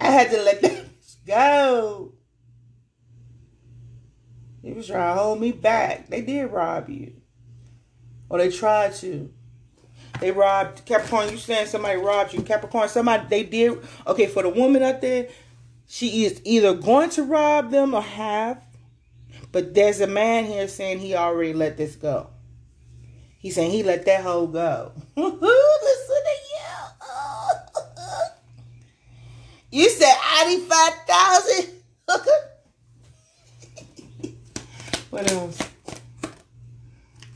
I 0.00 0.10
had 0.10 0.30
to 0.30 0.42
let 0.42 0.60
that 0.62 0.72
bitch 0.72 1.16
go. 1.26 2.14
They 4.64 4.72
was 4.72 4.88
trying 4.88 5.14
to 5.14 5.22
hold 5.22 5.40
me 5.40 5.52
back. 5.52 6.08
They 6.08 6.22
did 6.22 6.50
rob 6.50 6.88
you. 6.88 7.12
Or 8.28 8.38
they 8.38 8.50
tried 8.50 8.94
to. 8.96 9.32
They 10.20 10.30
robbed 10.30 10.84
Capricorn. 10.84 11.30
You 11.30 11.36
saying 11.36 11.66
somebody 11.66 11.98
robbed 11.98 12.32
you? 12.32 12.42
Capricorn. 12.42 12.88
Somebody 12.88 13.26
they 13.28 13.42
did. 13.42 13.78
Okay, 14.06 14.26
for 14.26 14.42
the 14.42 14.48
woman 14.48 14.82
out 14.82 15.00
there, 15.00 15.28
she 15.86 16.24
is 16.24 16.40
either 16.44 16.74
going 16.74 17.10
to 17.10 17.22
rob 17.22 17.70
them 17.70 17.94
or 17.94 18.02
have. 18.02 18.62
But 19.52 19.74
there's 19.74 20.00
a 20.00 20.06
man 20.06 20.44
here 20.44 20.68
saying 20.68 20.98
he 20.98 21.14
already 21.14 21.52
let 21.52 21.76
this 21.76 21.96
go. 21.96 22.30
He's 23.38 23.54
saying 23.54 23.70
he 23.70 23.82
let 23.82 24.04
that 24.06 24.22
hoe 24.22 24.46
go. 24.46 24.92
Listen 25.16 25.38
to 26.08 26.36
you. 26.50 26.56
you 29.82 29.88
said 29.88 30.14
eighty-five 30.42 30.92
thousand. 31.06 31.72
what 35.10 35.30
else? 35.30 35.58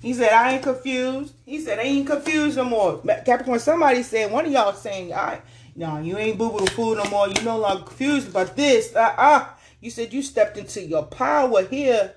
He 0.00 0.14
said, 0.14 0.32
I 0.32 0.52
ain't 0.54 0.62
confused. 0.62 1.34
He 1.44 1.60
said, 1.60 1.78
I 1.78 1.82
ain't 1.82 2.06
confused 2.06 2.56
no 2.56 2.64
more. 2.64 3.02
Capricorn, 3.24 3.58
somebody 3.58 4.02
said, 4.02 4.32
one 4.32 4.46
of 4.46 4.52
y'all 4.52 4.72
saying, 4.72 5.12
I, 5.12 5.42
no, 5.76 5.98
you 5.98 6.16
ain't 6.16 6.38
boo-boo 6.38 6.64
the 6.64 6.70
fool 6.70 6.96
no 6.96 7.04
more. 7.04 7.28
You 7.28 7.42
no 7.42 7.58
longer 7.58 7.84
confused 7.84 8.28
about 8.28 8.56
this. 8.56 8.96
Uh-uh. 8.96 9.46
You 9.80 9.90
said 9.90 10.12
you 10.12 10.22
stepped 10.22 10.56
into 10.56 10.82
your 10.82 11.04
power 11.04 11.64
here. 11.64 12.14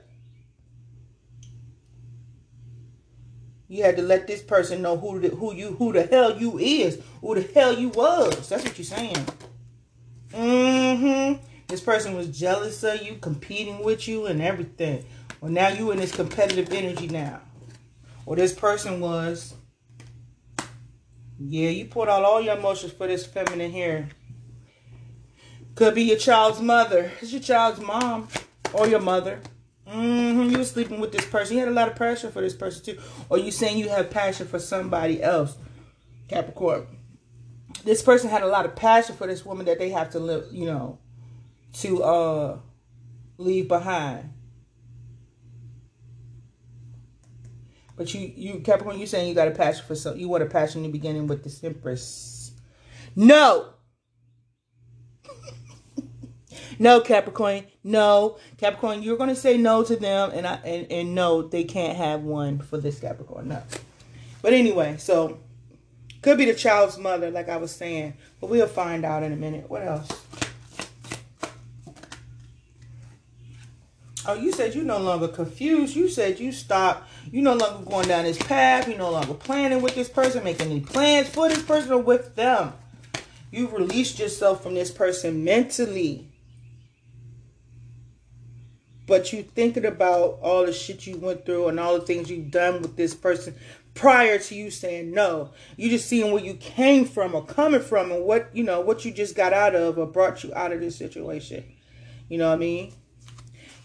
You 3.67 3.83
had 3.83 3.97
to 3.97 4.01
let 4.01 4.27
this 4.27 4.41
person 4.41 4.81
know 4.81 4.97
who 4.97 5.19
the, 5.19 5.29
who 5.29 5.53
you 5.53 5.71
who 5.71 5.93
the 5.93 6.03
hell 6.03 6.37
you 6.37 6.59
is, 6.59 7.01
who 7.21 7.33
the 7.33 7.41
hell 7.41 7.73
you 7.73 7.89
was. 7.89 8.49
That's 8.49 8.63
what 8.63 8.77
you're 8.77 8.85
saying. 8.85 9.25
Mm-hmm. 10.31 11.43
This 11.67 11.81
person 11.81 12.15
was 12.15 12.27
jealous 12.27 12.83
of 12.83 13.01
you, 13.01 13.15
competing 13.15 13.83
with 13.83 14.07
you, 14.07 14.27
and 14.27 14.41
everything. 14.41 15.05
Well, 15.41 15.51
now 15.51 15.69
you 15.69 15.89
in 15.89 15.97
this 15.97 16.13
competitive 16.13 16.71
energy 16.71 17.07
now 17.07 17.41
or 18.25 18.35
this 18.35 18.53
person 18.53 18.99
was, 18.99 19.53
yeah, 21.39 21.69
you 21.69 21.85
poured 21.85 22.09
out 22.09 22.23
all 22.23 22.41
your 22.41 22.57
emotions 22.57 22.93
for 22.93 23.07
this 23.07 23.25
feminine 23.25 23.71
here. 23.71 24.09
Could 25.75 25.95
be 25.95 26.03
your 26.03 26.17
child's 26.17 26.61
mother. 26.61 27.11
It's 27.21 27.31
your 27.31 27.41
child's 27.41 27.81
mom 27.81 28.27
or 28.73 28.87
your 28.87 29.01
mother. 29.01 29.39
Mm-hmm. 29.87 30.51
You 30.51 30.57
were 30.59 30.63
sleeping 30.63 30.99
with 30.99 31.11
this 31.11 31.25
person. 31.25 31.55
You 31.55 31.59
had 31.59 31.69
a 31.69 31.71
lot 31.71 31.87
of 31.87 31.95
passion 31.95 32.31
for 32.31 32.41
this 32.41 32.55
person 32.55 32.83
too. 32.83 33.01
Or 33.29 33.37
you 33.37 33.51
saying 33.51 33.77
you 33.77 33.89
have 33.89 34.09
passion 34.09 34.47
for 34.47 34.59
somebody 34.59 35.21
else. 35.21 35.57
Capricorn. 36.27 36.87
This 37.83 38.01
person 38.01 38.29
had 38.29 38.43
a 38.43 38.47
lot 38.47 38.65
of 38.65 38.75
passion 38.75 39.15
for 39.15 39.27
this 39.27 39.45
woman 39.45 39.65
that 39.65 39.79
they 39.79 39.89
have 39.89 40.11
to 40.11 40.19
live, 40.19 40.45
you 40.51 40.65
know, 40.65 40.99
to 41.73 42.03
uh 42.03 42.57
leave 43.37 43.67
behind. 43.67 44.31
But 47.95 48.13
you, 48.13 48.31
you 48.35 48.59
Capricorn, 48.59 48.97
you're 48.97 49.07
saying 49.07 49.27
you 49.27 49.35
got 49.35 49.47
a 49.47 49.51
passion 49.51 49.85
for 49.85 49.95
some. 49.95 50.17
You 50.17 50.27
want 50.27 50.43
a 50.43 50.47
passion 50.47 50.83
in 50.83 50.91
the 50.91 50.97
beginning 50.97 51.27
with 51.27 51.43
this 51.43 51.63
Empress. 51.63 52.51
No. 53.15 53.73
no, 56.79 57.01
Capricorn. 57.01 57.65
No, 57.83 58.37
Capricorn. 58.57 59.03
You're 59.03 59.17
gonna 59.17 59.35
say 59.35 59.57
no 59.57 59.83
to 59.83 59.95
them, 59.95 60.31
and 60.33 60.47
I 60.47 60.55
and 60.65 60.91
and 60.91 61.15
no, 61.15 61.43
they 61.43 61.63
can't 61.63 61.95
have 61.95 62.23
one 62.23 62.59
for 62.59 62.77
this 62.77 62.99
Capricorn. 62.99 63.49
No. 63.49 63.61
But 64.41 64.53
anyway, 64.53 64.97
so 64.97 65.39
could 66.23 66.37
be 66.37 66.45
the 66.45 66.53
child's 66.53 66.97
mother, 66.97 67.29
like 67.29 67.49
I 67.49 67.57
was 67.57 67.71
saying, 67.71 68.15
but 68.39 68.49
we'll 68.49 68.67
find 68.67 69.05
out 69.05 69.23
in 69.23 69.33
a 69.33 69.35
minute. 69.35 69.69
What 69.69 69.83
else? 69.83 70.07
Oh, 74.25 74.35
you 74.35 74.53
said 74.53 74.73
you 74.73 74.83
no 74.83 74.99
longer 74.99 75.27
confused. 75.27 75.97
You 75.97 76.07
said 76.07 76.39
you 76.39 76.53
stopped. 76.53 77.09
You 77.31 77.41
no 77.41 77.53
longer 77.53 77.89
going 77.89 78.07
down 78.07 78.25
this 78.25 78.37
path. 78.37 78.87
You're 78.87 78.97
no 78.97 79.11
longer 79.11 79.33
planning 79.33 79.81
with 79.81 79.95
this 79.95 80.09
person, 80.09 80.43
making 80.43 80.69
any 80.69 80.81
plans 80.81 81.29
for 81.29 81.47
this 81.47 81.61
person 81.61 81.91
or 81.91 81.99
with 81.99 82.35
them. 82.35 82.73
You've 83.51 83.73
released 83.73 84.19
yourself 84.19 84.63
from 84.63 84.73
this 84.73 84.91
person 84.91 85.43
mentally. 85.43 86.29
But 89.05 89.33
you 89.33 89.43
thinking 89.43 89.85
about 89.85 90.39
all 90.41 90.65
the 90.65 90.73
shit 90.73 91.05
you 91.05 91.17
went 91.17 91.45
through 91.45 91.67
and 91.67 91.79
all 91.79 91.99
the 91.99 92.05
things 92.05 92.29
you've 92.29 92.51
done 92.51 92.81
with 92.81 92.95
this 92.95 93.13
person 93.13 93.55
prior 93.93 94.39
to 94.39 94.55
you 94.55 94.71
saying 94.71 95.11
no. 95.11 95.51
You 95.75 95.89
just 95.89 96.07
seeing 96.07 96.31
where 96.31 96.43
you 96.43 96.55
came 96.55 97.05
from 97.05 97.35
or 97.35 97.45
coming 97.45 97.81
from 97.81 98.11
and 98.11 98.23
what, 98.23 98.49
you 98.53 98.63
know, 98.63 98.81
what 98.81 99.05
you 99.05 99.11
just 99.11 99.35
got 99.35 99.53
out 99.53 99.75
of 99.75 99.97
or 99.97 100.05
brought 100.05 100.43
you 100.43 100.53
out 100.55 100.71
of 100.71 100.79
this 100.79 100.95
situation. 100.95 101.63
You 102.29 102.37
know 102.37 102.47
what 102.47 102.55
I 102.55 102.57
mean? 102.57 102.93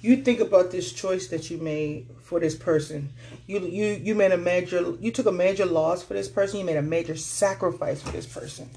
you 0.01 0.16
think 0.22 0.40
about 0.40 0.70
this 0.70 0.92
choice 0.92 1.29
that 1.29 1.51
you 1.51 1.59
made 1.59 2.09
for 2.29 2.38
this 2.38 2.55
person. 2.55 3.09
You 3.47 3.61
you 3.61 3.87
you 4.03 4.14
made 4.14 4.33
a 4.33 4.37
major 4.37 4.95
you 5.01 5.11
took 5.11 5.25
a 5.25 5.33
major 5.33 5.64
loss 5.64 6.03
for 6.03 6.12
this 6.12 6.29
person. 6.29 6.59
You 6.59 6.67
made 6.67 6.77
a 6.77 6.83
major 6.83 7.17
sacrifice 7.17 8.03
for 8.03 8.12
this 8.12 8.27
person. 8.27 8.69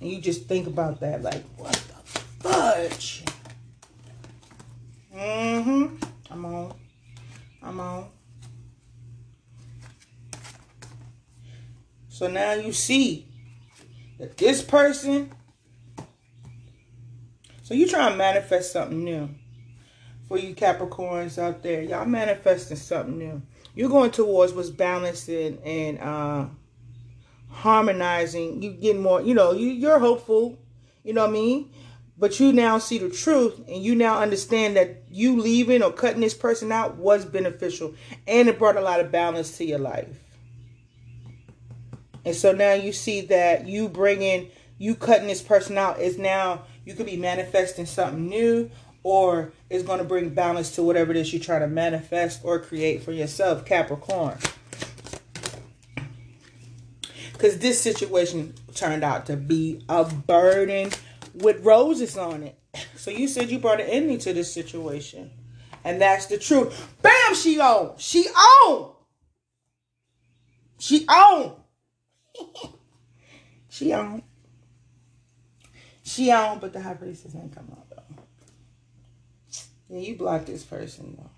And 0.00 0.10
you 0.10 0.20
just 0.20 0.44
think 0.44 0.66
about 0.66 1.00
that 1.00 1.22
like 1.22 1.42
what 1.56 1.72
the 1.72 2.10
fudge. 2.42 3.24
Mm-hmm. 5.16 5.96
I'm 6.30 6.44
on. 6.44 6.74
I'm 7.62 7.80
on. 7.80 8.08
So 12.10 12.26
now 12.26 12.52
you 12.52 12.74
see 12.74 13.28
that 14.18 14.36
this 14.36 14.62
person 14.62 15.32
so 17.62 17.72
you 17.72 17.86
try 17.88 18.10
to 18.10 18.16
manifest 18.16 18.72
something 18.72 19.04
new 19.04 19.30
for 20.28 20.38
you 20.38 20.54
Capricorns 20.54 21.38
out 21.38 21.62
there. 21.62 21.82
Y'all 21.82 22.04
manifesting 22.04 22.76
something 22.76 23.18
new. 23.18 23.42
You're 23.74 23.88
going 23.88 24.10
towards 24.10 24.52
what's 24.52 24.70
balancing 24.70 25.58
and, 25.64 25.98
uh, 25.98 26.46
harmonizing. 27.50 28.62
You 28.62 28.72
getting 28.72 29.02
more, 29.02 29.22
you 29.22 29.34
know, 29.34 29.52
you, 29.52 29.68
you're 29.68 29.98
hopeful. 29.98 30.58
You 31.02 31.14
know 31.14 31.22
what 31.22 31.30
I 31.30 31.32
mean? 31.32 31.72
But 32.18 32.38
you 32.40 32.52
now 32.52 32.78
see 32.78 32.98
the 32.98 33.08
truth 33.08 33.58
and 33.68 33.82
you 33.82 33.94
now 33.94 34.20
understand 34.20 34.76
that 34.76 35.04
you 35.08 35.40
leaving 35.40 35.82
or 35.82 35.92
cutting 35.92 36.20
this 36.20 36.34
person 36.34 36.70
out 36.72 36.96
was 36.96 37.24
beneficial. 37.24 37.94
And 38.26 38.48
it 38.48 38.58
brought 38.58 38.76
a 38.76 38.80
lot 38.80 39.00
of 39.00 39.10
balance 39.10 39.56
to 39.58 39.64
your 39.64 39.78
life. 39.78 40.08
And 42.24 42.34
so 42.34 42.52
now 42.52 42.74
you 42.74 42.92
see 42.92 43.22
that 43.22 43.66
you 43.66 43.88
bringing, 43.88 44.50
you 44.76 44.94
cutting 44.94 45.28
this 45.28 45.40
person 45.40 45.78
out 45.78 46.00
is 46.00 46.18
now, 46.18 46.64
you 46.84 46.94
could 46.94 47.06
be 47.06 47.16
manifesting 47.16 47.86
something 47.86 48.28
new 48.28 48.70
or 49.02 49.52
it's 49.70 49.84
going 49.84 49.98
to 49.98 50.04
bring 50.04 50.30
balance 50.30 50.74
to 50.74 50.82
whatever 50.82 51.10
it 51.10 51.16
is 51.16 51.32
you 51.32 51.38
try 51.38 51.58
to 51.58 51.66
manifest 51.66 52.40
or 52.44 52.58
create 52.58 53.02
for 53.02 53.12
yourself, 53.12 53.64
Capricorn. 53.64 54.38
Because 57.32 57.58
this 57.58 57.80
situation 57.80 58.54
turned 58.74 59.04
out 59.04 59.26
to 59.26 59.36
be 59.36 59.84
a 59.88 60.04
burden 60.04 60.90
with 61.34 61.64
roses 61.64 62.16
on 62.16 62.42
it. 62.42 62.58
So 62.96 63.10
you 63.10 63.26
said 63.28 63.50
you 63.50 63.58
brought 63.58 63.80
an 63.80 63.86
ending 63.88 64.18
to 64.18 64.32
this 64.32 64.52
situation. 64.52 65.30
And 65.84 66.00
that's 66.00 66.26
the 66.26 66.36
truth. 66.36 66.96
Bam, 67.00 67.34
she 67.34 67.58
on. 67.58 67.94
She 67.96 68.26
on. 68.28 68.92
She 70.78 71.06
on. 71.06 71.56
she 73.68 73.92
on. 73.92 74.22
She 76.02 76.30
on, 76.30 76.58
but 76.58 76.72
the 76.72 76.80
high 76.80 76.94
priestess 76.94 77.34
ain't 77.34 77.54
come 77.54 77.66
though. 77.68 77.87
Yeah, 79.88 80.00
you 80.00 80.16
blocked 80.16 80.46
this 80.46 80.64
person 80.64 81.16
though. 81.16 81.30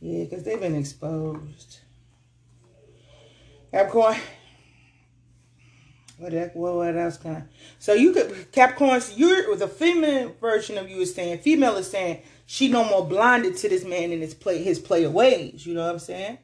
Yeah, 0.00 0.24
because 0.24 0.44
they've 0.44 0.60
been 0.60 0.76
exposed. 0.76 1.80
Capricorn. 3.70 4.16
What, 6.18 6.32
what, 6.54 6.74
what 6.74 6.96
else 6.96 7.16
can 7.16 7.34
I? 7.34 7.42
So 7.78 7.92
you 7.92 8.12
could 8.12 8.52
Capricorns, 8.52 9.14
you're 9.16 9.56
the 9.56 9.66
feminine 9.66 10.34
version 10.40 10.78
of 10.78 10.88
you 10.88 10.98
is 10.98 11.14
saying, 11.14 11.38
female 11.38 11.76
is 11.76 11.90
saying 11.90 12.22
she 12.46 12.68
no 12.68 12.84
more 12.84 13.04
blinded 13.04 13.56
to 13.58 13.68
this 13.68 13.84
man 13.84 14.12
in 14.12 14.20
his 14.20 14.34
play 14.34 14.62
his 14.62 14.78
player 14.78 15.10
ways. 15.10 15.66
You 15.66 15.74
know 15.74 15.84
what 15.84 15.92
I'm 15.92 15.98
saying? 15.98 16.38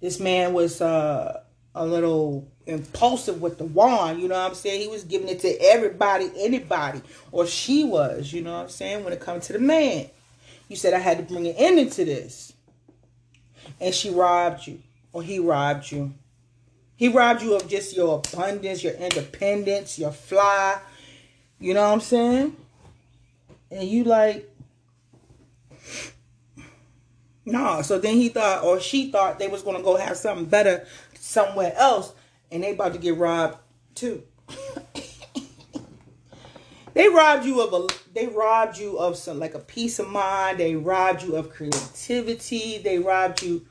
This 0.00 0.20
man 0.20 0.54
was 0.54 0.80
uh 0.80 1.42
a 1.74 1.86
little 1.86 2.48
impulsive 2.66 3.40
with 3.40 3.58
the 3.58 3.64
wand, 3.64 4.20
you 4.20 4.28
know 4.28 4.34
what 4.34 4.50
I'm 4.50 4.54
saying? 4.54 4.80
He 4.80 4.88
was 4.88 5.04
giving 5.04 5.28
it 5.28 5.40
to 5.40 5.48
everybody, 5.60 6.30
anybody, 6.36 7.00
or 7.32 7.46
she 7.46 7.84
was, 7.84 8.32
you 8.32 8.42
know 8.42 8.52
what 8.52 8.62
I'm 8.62 8.68
saying, 8.68 9.04
when 9.04 9.12
it 9.12 9.20
comes 9.20 9.46
to 9.46 9.52
the 9.52 9.58
man. 9.58 10.08
You 10.68 10.76
said 10.76 10.94
I 10.94 10.98
had 10.98 11.18
to 11.18 11.24
bring 11.24 11.46
an 11.46 11.54
ending 11.56 11.90
to 11.90 12.04
this. 12.04 12.52
And 13.80 13.94
she 13.94 14.10
robbed 14.10 14.66
you, 14.66 14.80
or 15.12 15.22
he 15.22 15.38
robbed 15.38 15.90
you. 15.90 16.12
He 16.96 17.08
robbed 17.08 17.42
you 17.42 17.56
of 17.56 17.68
just 17.68 17.96
your 17.96 18.18
abundance, 18.18 18.84
your 18.84 18.92
independence, 18.94 19.98
your 19.98 20.12
fly. 20.12 20.80
You 21.58 21.74
know 21.74 21.82
what 21.82 21.94
I'm 21.94 22.00
saying? 22.00 22.56
And 23.70 23.88
you 23.88 24.04
like, 24.04 24.48
no. 27.46 27.82
So 27.82 27.98
then 27.98 28.16
he 28.16 28.28
thought, 28.28 28.64
or 28.64 28.80
she 28.80 29.10
thought 29.10 29.38
they 29.38 29.48
was 29.48 29.62
gonna 29.62 29.82
go 29.82 29.96
have 29.96 30.16
something 30.16 30.44
better 30.44 30.86
somewhere 31.20 31.74
else, 31.76 32.12
and 32.50 32.64
they 32.64 32.72
about 32.72 32.94
to 32.94 32.98
get 32.98 33.16
robbed 33.16 33.58
too. 33.94 34.22
they 36.94 37.08
robbed 37.08 37.44
you 37.44 37.60
of 37.60 37.72
a 37.72 37.86
they 38.12 38.26
robbed 38.26 38.78
you 38.78 38.98
of 38.98 39.16
some 39.16 39.38
like 39.38 39.54
a 39.54 39.60
peace 39.60 39.98
of 39.98 40.08
mind. 40.08 40.58
They 40.58 40.74
robbed 40.74 41.22
you 41.22 41.36
of 41.36 41.50
creativity. 41.50 42.78
They 42.78 42.98
robbed 42.98 43.42
you. 43.42 43.66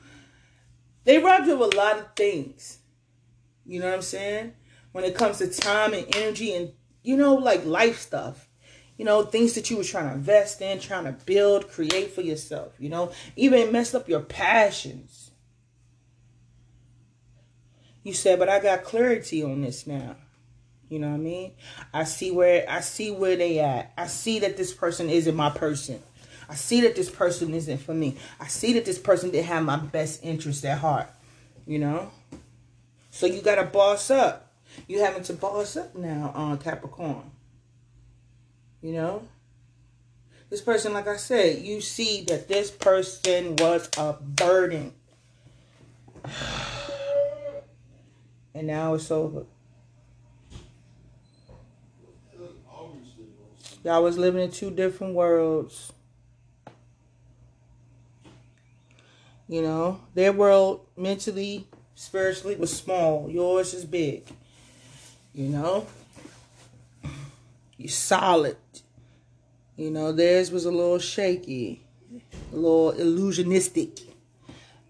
They 1.04 1.18
robbed 1.18 1.46
you 1.46 1.54
of 1.54 1.60
a 1.60 1.76
lot 1.76 1.98
of 1.98 2.14
things. 2.14 2.78
You 3.66 3.80
know 3.80 3.86
what 3.86 3.94
I'm 3.94 4.02
saying? 4.02 4.54
When 4.92 5.04
it 5.04 5.14
comes 5.14 5.38
to 5.38 5.48
time 5.48 5.92
and 5.92 6.06
energy 6.16 6.54
and 6.54 6.72
you 7.02 7.16
know 7.16 7.34
like 7.34 7.64
life 7.64 7.98
stuff 7.98 8.48
you 9.00 9.06
know, 9.06 9.22
things 9.22 9.54
that 9.54 9.70
you 9.70 9.78
were 9.78 9.82
trying 9.82 10.10
to 10.10 10.14
invest 10.14 10.60
in, 10.60 10.78
trying 10.78 11.04
to 11.04 11.12
build, 11.24 11.70
create 11.70 12.10
for 12.10 12.20
yourself, 12.20 12.74
you 12.78 12.90
know, 12.90 13.10
even 13.34 13.72
mess 13.72 13.94
up 13.94 14.10
your 14.10 14.20
passions. 14.20 15.29
You 18.02 18.14
said, 18.14 18.38
but 18.38 18.48
I 18.48 18.60
got 18.60 18.84
clarity 18.84 19.42
on 19.42 19.60
this 19.60 19.86
now. 19.86 20.16
You 20.88 20.98
know 20.98 21.08
what 21.08 21.14
I 21.14 21.18
mean? 21.18 21.52
I 21.94 22.04
see 22.04 22.30
where 22.32 22.64
I 22.68 22.80
see 22.80 23.12
where 23.12 23.36
they 23.36 23.60
at. 23.60 23.92
I 23.96 24.06
see 24.08 24.40
that 24.40 24.56
this 24.56 24.74
person 24.74 25.08
isn't 25.08 25.36
my 25.36 25.50
person. 25.50 26.02
I 26.48 26.54
see 26.54 26.80
that 26.80 26.96
this 26.96 27.08
person 27.08 27.54
isn't 27.54 27.78
for 27.78 27.94
me. 27.94 28.16
I 28.40 28.48
see 28.48 28.72
that 28.72 28.84
this 28.84 28.98
person 28.98 29.30
didn't 29.30 29.46
have 29.46 29.62
my 29.62 29.76
best 29.76 30.24
interest 30.24 30.64
at 30.64 30.78
heart. 30.78 31.08
You 31.64 31.78
know? 31.78 32.10
So 33.10 33.26
you 33.26 33.40
gotta 33.40 33.64
boss 33.64 34.10
up. 34.10 34.52
You 34.88 35.00
having 35.00 35.22
to 35.24 35.32
boss 35.32 35.76
up 35.76 35.94
now 35.94 36.32
on 36.34 36.58
Capricorn. 36.58 37.30
You 38.82 38.92
know? 38.94 39.22
This 40.48 40.60
person, 40.60 40.92
like 40.92 41.06
I 41.06 41.16
said, 41.16 41.62
you 41.62 41.80
see 41.80 42.24
that 42.24 42.48
this 42.48 42.72
person 42.72 43.54
was 43.56 43.88
a 43.96 44.14
burden. 44.14 44.92
And 48.54 48.66
now 48.66 48.94
it's 48.94 49.10
over. 49.10 49.44
Y'all 53.82 54.02
was 54.02 54.18
living 54.18 54.42
in 54.42 54.50
two 54.50 54.70
different 54.70 55.14
worlds. 55.14 55.92
You 59.48 59.62
know, 59.62 60.00
their 60.14 60.32
world 60.32 60.86
mentally, 60.96 61.66
spiritually 61.94 62.56
was 62.56 62.76
small. 62.76 63.28
Yours 63.30 63.72
is 63.74 63.84
big. 63.84 64.24
You 65.32 65.48
know? 65.48 65.86
You're 67.76 67.88
solid. 67.88 68.58
You 69.76 69.90
know, 69.90 70.12
theirs 70.12 70.50
was 70.50 70.66
a 70.66 70.70
little 70.70 70.98
shaky, 70.98 71.82
a 72.52 72.56
little 72.56 72.92
illusionistic. 72.92 74.02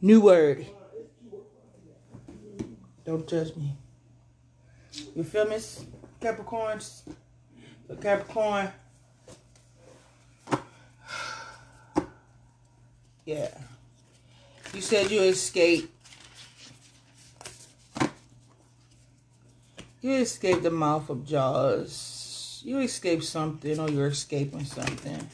New 0.00 0.20
word. 0.20 0.66
Don't 3.04 3.28
judge 3.28 3.56
me. 3.56 3.74
You 5.14 5.24
feel 5.24 5.46
me, 5.46 5.56
Capricorns? 6.20 7.02
The 7.88 7.96
Capricorn. 7.96 8.70
Yeah. 13.24 13.48
You 14.74 14.80
said 14.80 15.10
you 15.10 15.22
escaped. 15.22 15.92
You 20.00 20.12
escaped 20.12 20.62
the 20.62 20.70
mouth 20.70 21.10
of 21.10 21.26
Jaws 21.26 22.20
you 22.64 22.78
escaped 22.80 23.24
something 23.24 23.78
or 23.78 23.90
you're 23.90 24.08
escaping 24.08 24.64
something. 24.64 25.28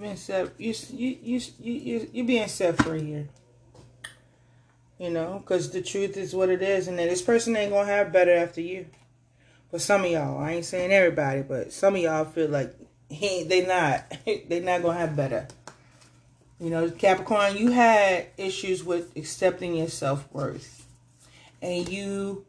You've 0.00 0.08
been 0.08 0.16
set. 0.16 0.58
You 0.58 0.72
you 0.94 1.18
you 1.22 1.40
you 1.60 2.10
you 2.10 2.24
being 2.24 2.48
set 2.48 2.82
free 2.82 3.04
here. 3.04 3.28
You 4.98 5.10
know, 5.10 5.40
because 5.40 5.72
the 5.72 5.82
truth 5.82 6.16
is 6.16 6.34
what 6.34 6.48
it 6.48 6.62
is, 6.62 6.88
and 6.88 6.98
then 6.98 7.08
this 7.08 7.20
person 7.20 7.54
ain't 7.54 7.70
gonna 7.70 7.84
have 7.84 8.10
better 8.10 8.34
after 8.34 8.62
you. 8.62 8.86
But 9.70 9.82
some 9.82 10.04
of 10.06 10.10
y'all, 10.10 10.38
I 10.42 10.52
ain't 10.52 10.64
saying 10.64 10.90
everybody, 10.90 11.42
but 11.42 11.74
some 11.74 11.96
of 11.96 12.00
y'all 12.00 12.24
feel 12.24 12.48
like 12.48 12.74
he 13.10 13.44
they 13.44 13.66
not 13.66 14.10
they 14.24 14.60
not 14.60 14.80
gonna 14.80 14.98
have 14.98 15.14
better. 15.14 15.46
You 16.58 16.70
know, 16.70 16.90
Capricorn, 16.90 17.58
you 17.58 17.72
had 17.72 18.28
issues 18.38 18.82
with 18.82 19.14
accepting 19.16 19.76
your 19.76 19.88
self 19.88 20.26
worth 20.32 20.86
and 21.60 21.86
you 21.86 22.46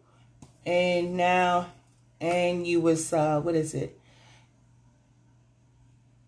and 0.66 1.18
now 1.18 1.68
and 2.22 2.66
you 2.66 2.80
was 2.80 3.12
uh 3.12 3.42
what 3.42 3.56
is 3.56 3.74
it 3.74 4.01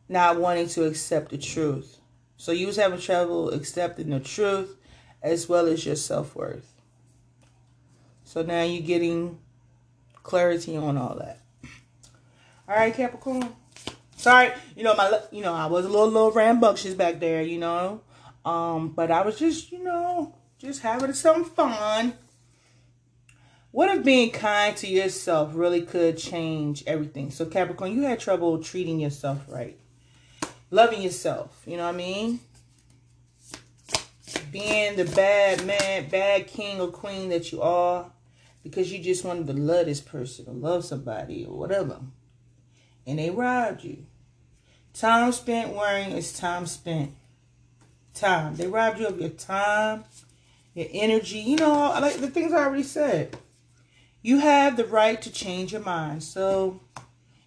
not 0.10 0.40
wanting 0.40 0.68
to 0.70 0.86
accept 0.86 1.32
the 1.32 1.38
truth. 1.38 2.00
So 2.38 2.52
you 2.52 2.68
was 2.68 2.76
having 2.76 3.00
trouble 3.00 3.50
accepting 3.52 4.10
the 4.10 4.20
truth 4.20 4.76
as 5.22 5.48
well 5.48 5.68
as 5.68 5.86
your 5.86 5.96
self-worth. 5.96 6.74
So 8.24 8.42
now 8.42 8.64
you're 8.64 8.82
getting 8.82 9.40
clarity 10.24 10.76
on 10.76 10.98
all 10.98 11.16
that. 11.16 11.40
All 12.68 12.76
right 12.76 12.94
capricorn. 12.94 13.50
Sorry 14.16 14.52
you 14.76 14.84
know 14.84 14.96
my 14.96 15.20
you 15.32 15.42
know 15.42 15.54
i 15.54 15.66
was 15.66 15.86
a 15.86 15.90
little 15.90 16.08
little 16.08 16.32
rambunctious 16.32 16.94
back 16.94 17.20
there 17.20 17.42
you 17.42 17.58
know. 17.60 18.02
Um 18.46 18.90
but 18.90 19.12
i 19.12 19.22
was 19.22 19.38
just 19.38 19.72
you 19.72 19.84
know 19.84 20.36
just 20.58 20.82
having 20.82 21.14
some 21.14 21.44
fun. 21.46 22.14
What 23.72 23.96
if 23.96 24.06
being 24.06 24.32
kind 24.32 24.78
to 24.78 24.88
yourself 24.88 25.52
really 25.56 25.82
could 25.82 26.18
change 26.18 26.84
everything? 26.86 27.32
So 27.32 27.46
Capricorn, 27.46 27.96
you 27.96 28.04
had 28.04 28.20
trouble 28.20 28.62
treating 28.62 29.00
yourself 29.00 29.46
right. 29.48 29.80
Loving 30.74 31.04
yourself, 31.04 31.62
you 31.68 31.78
know 31.78 31.84
what 31.84 31.94
I 31.94 31.98
mean? 31.98 32.40
Being 34.52 34.96
the 34.96 35.06
bad 35.06 35.64
man, 35.68 36.10
bad 36.10 36.48
king 36.48 36.82
or 36.82 36.88
queen 36.88 37.30
that 37.30 37.52
you 37.52 37.62
are 37.62 38.10
because 38.64 38.92
you 38.92 38.98
just 38.98 39.24
wanted 39.24 39.46
to 39.46 39.54
love 39.54 39.86
this 39.86 40.02
person 40.02 40.46
or 40.48 40.56
love 40.56 40.84
somebody 40.84 41.46
or 41.46 41.56
whatever. 41.56 42.00
And 43.06 43.20
they 43.20 43.30
robbed 43.30 43.84
you. 43.84 44.08
Time 44.96 45.32
spent 45.32 45.76
worrying 45.76 46.10
is 46.10 46.34
time 46.34 46.66
spent. 46.66 47.12
Time. 48.16 48.56
They 48.56 48.66
robbed 48.66 48.98
you 48.98 49.06
of 49.06 49.22
your 49.22 49.30
time, 49.30 50.06
your 50.74 50.88
energy. 50.92 51.38
You 51.38 51.58
know, 51.58 51.96
like 52.02 52.16
the 52.16 52.32
things 52.32 52.52
I 52.52 52.66
already 52.66 52.82
said 52.82 53.38
you 54.24 54.40
have 54.40 54.76
the 54.76 54.86
right 54.86 55.22
to 55.22 55.32
change 55.32 55.72
your 55.72 55.82
mind. 55.82 56.24
So 56.24 56.82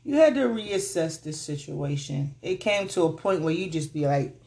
you 0.07 0.15
had 0.15 0.37
to 0.37 0.43
reassess 0.43 1.21
this 1.21 1.41
situation. 1.41 2.37
It 2.41 2.61
came 2.61 2.87
to 2.89 3.03
a 3.03 3.13
point 3.13 3.43
where 3.43 3.53
you 3.53 3.69
just 3.69 3.93
be 3.93 4.07
like, 4.07 4.41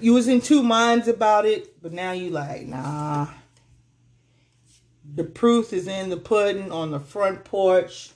you 0.00 0.14
was 0.14 0.26
in 0.26 0.40
two 0.40 0.64
minds 0.64 1.06
about 1.06 1.46
it, 1.46 1.80
but 1.80 1.92
now 1.92 2.10
you 2.10 2.30
like, 2.30 2.66
nah. 2.66 3.28
The 5.14 5.22
proof 5.22 5.72
is 5.72 5.86
in 5.86 6.10
the 6.10 6.16
pudding 6.16 6.72
on 6.72 6.90
the 6.90 6.98
front 6.98 7.44
porch. 7.44 8.10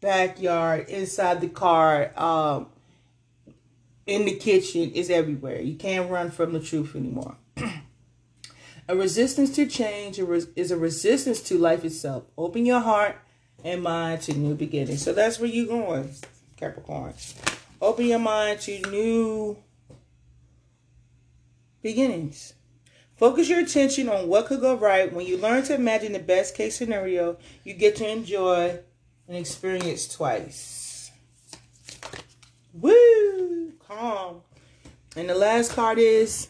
backyard, 0.00 0.88
inside 0.88 1.40
the 1.40 1.48
car, 1.48 2.10
um, 2.16 2.66
in 4.06 4.24
the 4.24 4.34
kitchen, 4.34 4.90
is 4.90 5.08
everywhere. 5.08 5.60
You 5.60 5.76
can't 5.76 6.10
run 6.10 6.32
from 6.32 6.52
the 6.52 6.58
truth 6.58 6.96
anymore. 6.96 7.36
a 8.88 8.96
resistance 8.96 9.54
to 9.54 9.66
change 9.66 10.18
is 10.18 10.72
a 10.72 10.76
resistance 10.76 11.40
to 11.42 11.58
life 11.58 11.84
itself. 11.84 12.24
Open 12.36 12.66
your 12.66 12.80
heart 12.80 13.18
and 13.64 13.82
mind 13.82 14.20
to 14.22 14.34
new 14.34 14.54
beginnings. 14.54 15.02
So 15.02 15.12
that's 15.12 15.40
where 15.40 15.48
you're 15.48 15.66
going, 15.66 16.12
Capricorn. 16.56 17.14
Open 17.80 18.06
your 18.06 18.18
mind 18.18 18.60
to 18.60 18.80
new 18.90 19.56
beginnings. 21.82 22.54
Focus 23.16 23.48
your 23.48 23.60
attention 23.60 24.08
on 24.08 24.28
what 24.28 24.46
could 24.46 24.60
go 24.60 24.76
right. 24.76 25.12
When 25.12 25.26
you 25.26 25.38
learn 25.38 25.62
to 25.64 25.74
imagine 25.74 26.12
the 26.12 26.18
best 26.18 26.54
case 26.54 26.76
scenario, 26.76 27.38
you 27.64 27.74
get 27.74 27.96
to 27.96 28.08
enjoy 28.08 28.80
and 29.28 29.36
experience 29.36 30.08
twice. 30.08 31.10
Woo! 32.72 33.72
Calm. 33.86 34.42
And 35.16 35.28
the 35.28 35.34
last 35.34 35.72
card 35.72 35.98
is 35.98 36.48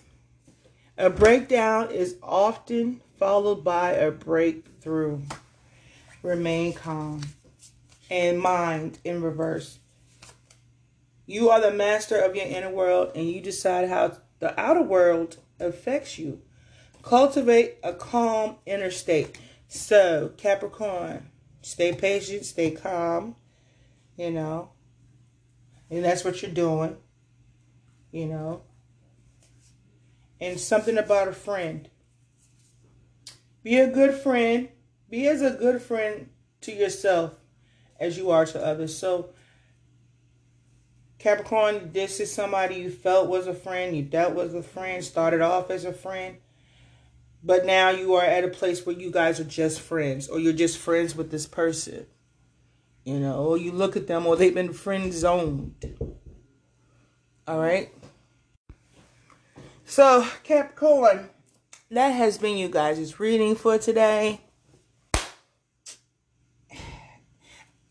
a 0.96 1.10
breakdown 1.10 1.90
is 1.90 2.16
often 2.22 3.00
followed 3.18 3.62
by 3.62 3.92
a 3.92 4.10
breakthrough. 4.10 5.20
Remain 6.24 6.72
calm 6.72 7.20
and 8.10 8.40
mind 8.40 8.98
in 9.04 9.20
reverse. 9.20 9.78
You 11.26 11.50
are 11.50 11.60
the 11.60 11.70
master 11.70 12.18
of 12.18 12.34
your 12.34 12.46
inner 12.46 12.70
world 12.70 13.12
and 13.14 13.28
you 13.28 13.42
decide 13.42 13.90
how 13.90 14.16
the 14.38 14.58
outer 14.58 14.80
world 14.80 15.36
affects 15.60 16.18
you. 16.18 16.40
Cultivate 17.02 17.76
a 17.82 17.92
calm 17.92 18.56
inner 18.64 18.90
state. 18.90 19.38
So, 19.68 20.32
Capricorn, 20.38 21.28
stay 21.60 21.92
patient, 21.92 22.46
stay 22.46 22.70
calm, 22.70 23.36
you 24.16 24.30
know. 24.30 24.70
And 25.90 26.02
that's 26.02 26.24
what 26.24 26.40
you're 26.40 26.50
doing, 26.50 26.96
you 28.12 28.24
know. 28.24 28.62
And 30.40 30.58
something 30.58 30.96
about 30.96 31.28
a 31.28 31.34
friend. 31.34 31.90
Be 33.62 33.76
a 33.76 33.90
good 33.90 34.14
friend. 34.14 34.70
Be 35.14 35.28
as 35.28 35.42
a 35.42 35.50
good 35.52 35.80
friend 35.80 36.28
to 36.62 36.72
yourself 36.72 37.34
as 38.00 38.18
you 38.18 38.32
are 38.32 38.46
to 38.46 38.60
others. 38.60 38.98
So, 38.98 39.30
Capricorn, 41.20 41.92
this 41.92 42.18
is 42.18 42.32
somebody 42.32 42.74
you 42.74 42.90
felt 42.90 43.28
was 43.28 43.46
a 43.46 43.54
friend, 43.54 43.96
you 43.96 44.02
dealt 44.02 44.34
with 44.34 44.56
a 44.56 44.62
friend, 44.64 45.04
started 45.04 45.40
off 45.40 45.70
as 45.70 45.84
a 45.84 45.92
friend 45.92 46.38
but 47.44 47.66
now 47.66 47.90
you 47.90 48.14
are 48.14 48.24
at 48.24 48.42
a 48.42 48.48
place 48.48 48.84
where 48.84 48.96
you 48.96 49.10
guys 49.10 49.38
are 49.38 49.44
just 49.44 49.80
friends, 49.80 50.28
or 50.28 50.40
you're 50.40 50.54
just 50.54 50.78
friends 50.78 51.14
with 51.14 51.30
this 51.30 51.46
person. 51.46 52.06
You 53.04 53.20
know, 53.20 53.44
or 53.44 53.58
you 53.58 53.70
look 53.70 53.96
at 53.96 54.06
them, 54.06 54.26
or 54.26 54.34
they've 54.34 54.54
been 54.54 54.72
friend 54.72 55.12
zoned. 55.12 55.74
All 57.46 57.60
right. 57.60 57.92
So, 59.84 60.26
Capricorn, 60.42 61.28
that 61.90 62.08
has 62.08 62.38
been 62.38 62.56
you 62.56 62.70
guys' 62.70 63.20
reading 63.20 63.54
for 63.54 63.76
today. 63.76 64.40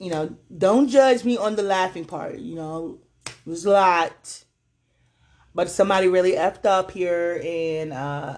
You 0.03 0.09
know, 0.09 0.35
don't 0.57 0.89
judge 0.89 1.23
me 1.23 1.37
on 1.37 1.55
the 1.55 1.63
laughing 1.63 2.03
part. 2.03 2.37
You 2.37 2.55
know, 2.55 2.99
it 3.25 3.49
was 3.49 3.63
a 3.63 3.71
lot. 3.71 4.43
But 5.55 5.69
somebody 5.69 6.09
really 6.09 6.33
effed 6.33 6.65
up 6.65 6.91
here 6.91 7.41
and 7.41 7.93
uh 7.93 8.35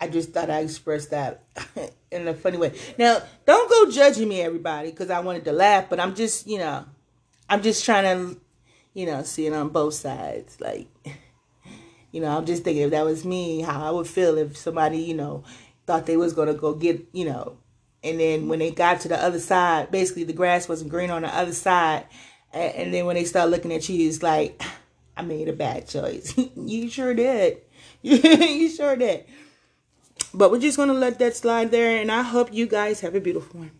I 0.00 0.06
just 0.06 0.32
thought 0.32 0.48
I 0.48 0.60
expressed 0.60 1.10
that 1.10 1.42
in 2.12 2.28
a 2.28 2.34
funny 2.34 2.56
way. 2.56 2.72
Now, 2.98 3.20
don't 3.46 3.68
go 3.68 3.90
judging 3.90 4.28
me, 4.28 4.42
everybody, 4.42 4.92
because 4.92 5.10
I 5.10 5.18
wanted 5.18 5.44
to 5.46 5.52
laugh, 5.52 5.90
but 5.90 5.98
I'm 5.98 6.14
just, 6.14 6.46
you 6.46 6.58
know, 6.58 6.84
I'm 7.48 7.62
just 7.62 7.84
trying 7.84 8.04
to, 8.04 8.40
you 8.94 9.06
know, 9.06 9.24
see 9.24 9.44
it 9.46 9.52
on 9.52 9.70
both 9.70 9.94
sides. 9.94 10.60
Like, 10.60 10.86
you 12.12 12.20
know, 12.20 12.38
I'm 12.38 12.46
just 12.46 12.62
thinking 12.62 12.84
if 12.84 12.92
that 12.92 13.04
was 13.04 13.24
me, 13.24 13.60
how 13.60 13.84
I 13.84 13.90
would 13.90 14.06
feel 14.06 14.38
if 14.38 14.56
somebody, 14.56 14.98
you 14.98 15.14
know, 15.14 15.42
thought 15.84 16.06
they 16.06 16.16
was 16.16 16.32
to 16.34 16.54
go 16.54 16.74
get, 16.74 17.08
you 17.12 17.24
know, 17.24 17.58
and 18.02 18.18
then 18.18 18.48
when 18.48 18.58
they 18.58 18.70
got 18.70 19.00
to 19.02 19.08
the 19.08 19.22
other 19.22 19.40
side, 19.40 19.90
basically 19.90 20.24
the 20.24 20.32
grass 20.32 20.68
wasn't 20.68 20.90
green 20.90 21.10
on 21.10 21.22
the 21.22 21.34
other 21.34 21.52
side. 21.52 22.06
And 22.52 22.92
then 22.92 23.06
when 23.06 23.16
they 23.16 23.24
start 23.24 23.50
looking 23.50 23.72
at 23.72 23.88
you, 23.88 24.08
it's 24.08 24.22
like, 24.22 24.60
I 25.16 25.22
made 25.22 25.48
a 25.48 25.52
bad 25.52 25.86
choice. 25.86 26.34
you 26.56 26.88
sure 26.88 27.14
did. 27.14 27.58
you 28.02 28.70
sure 28.70 28.96
did. 28.96 29.24
But 30.32 30.50
we're 30.50 30.60
just 30.60 30.76
going 30.76 30.88
to 30.88 30.94
let 30.94 31.18
that 31.18 31.36
slide 31.36 31.70
there. 31.70 32.00
And 32.00 32.10
I 32.10 32.22
hope 32.22 32.52
you 32.52 32.66
guys 32.66 33.00
have 33.00 33.14
a 33.14 33.20
beautiful 33.20 33.60
one. 33.60 33.79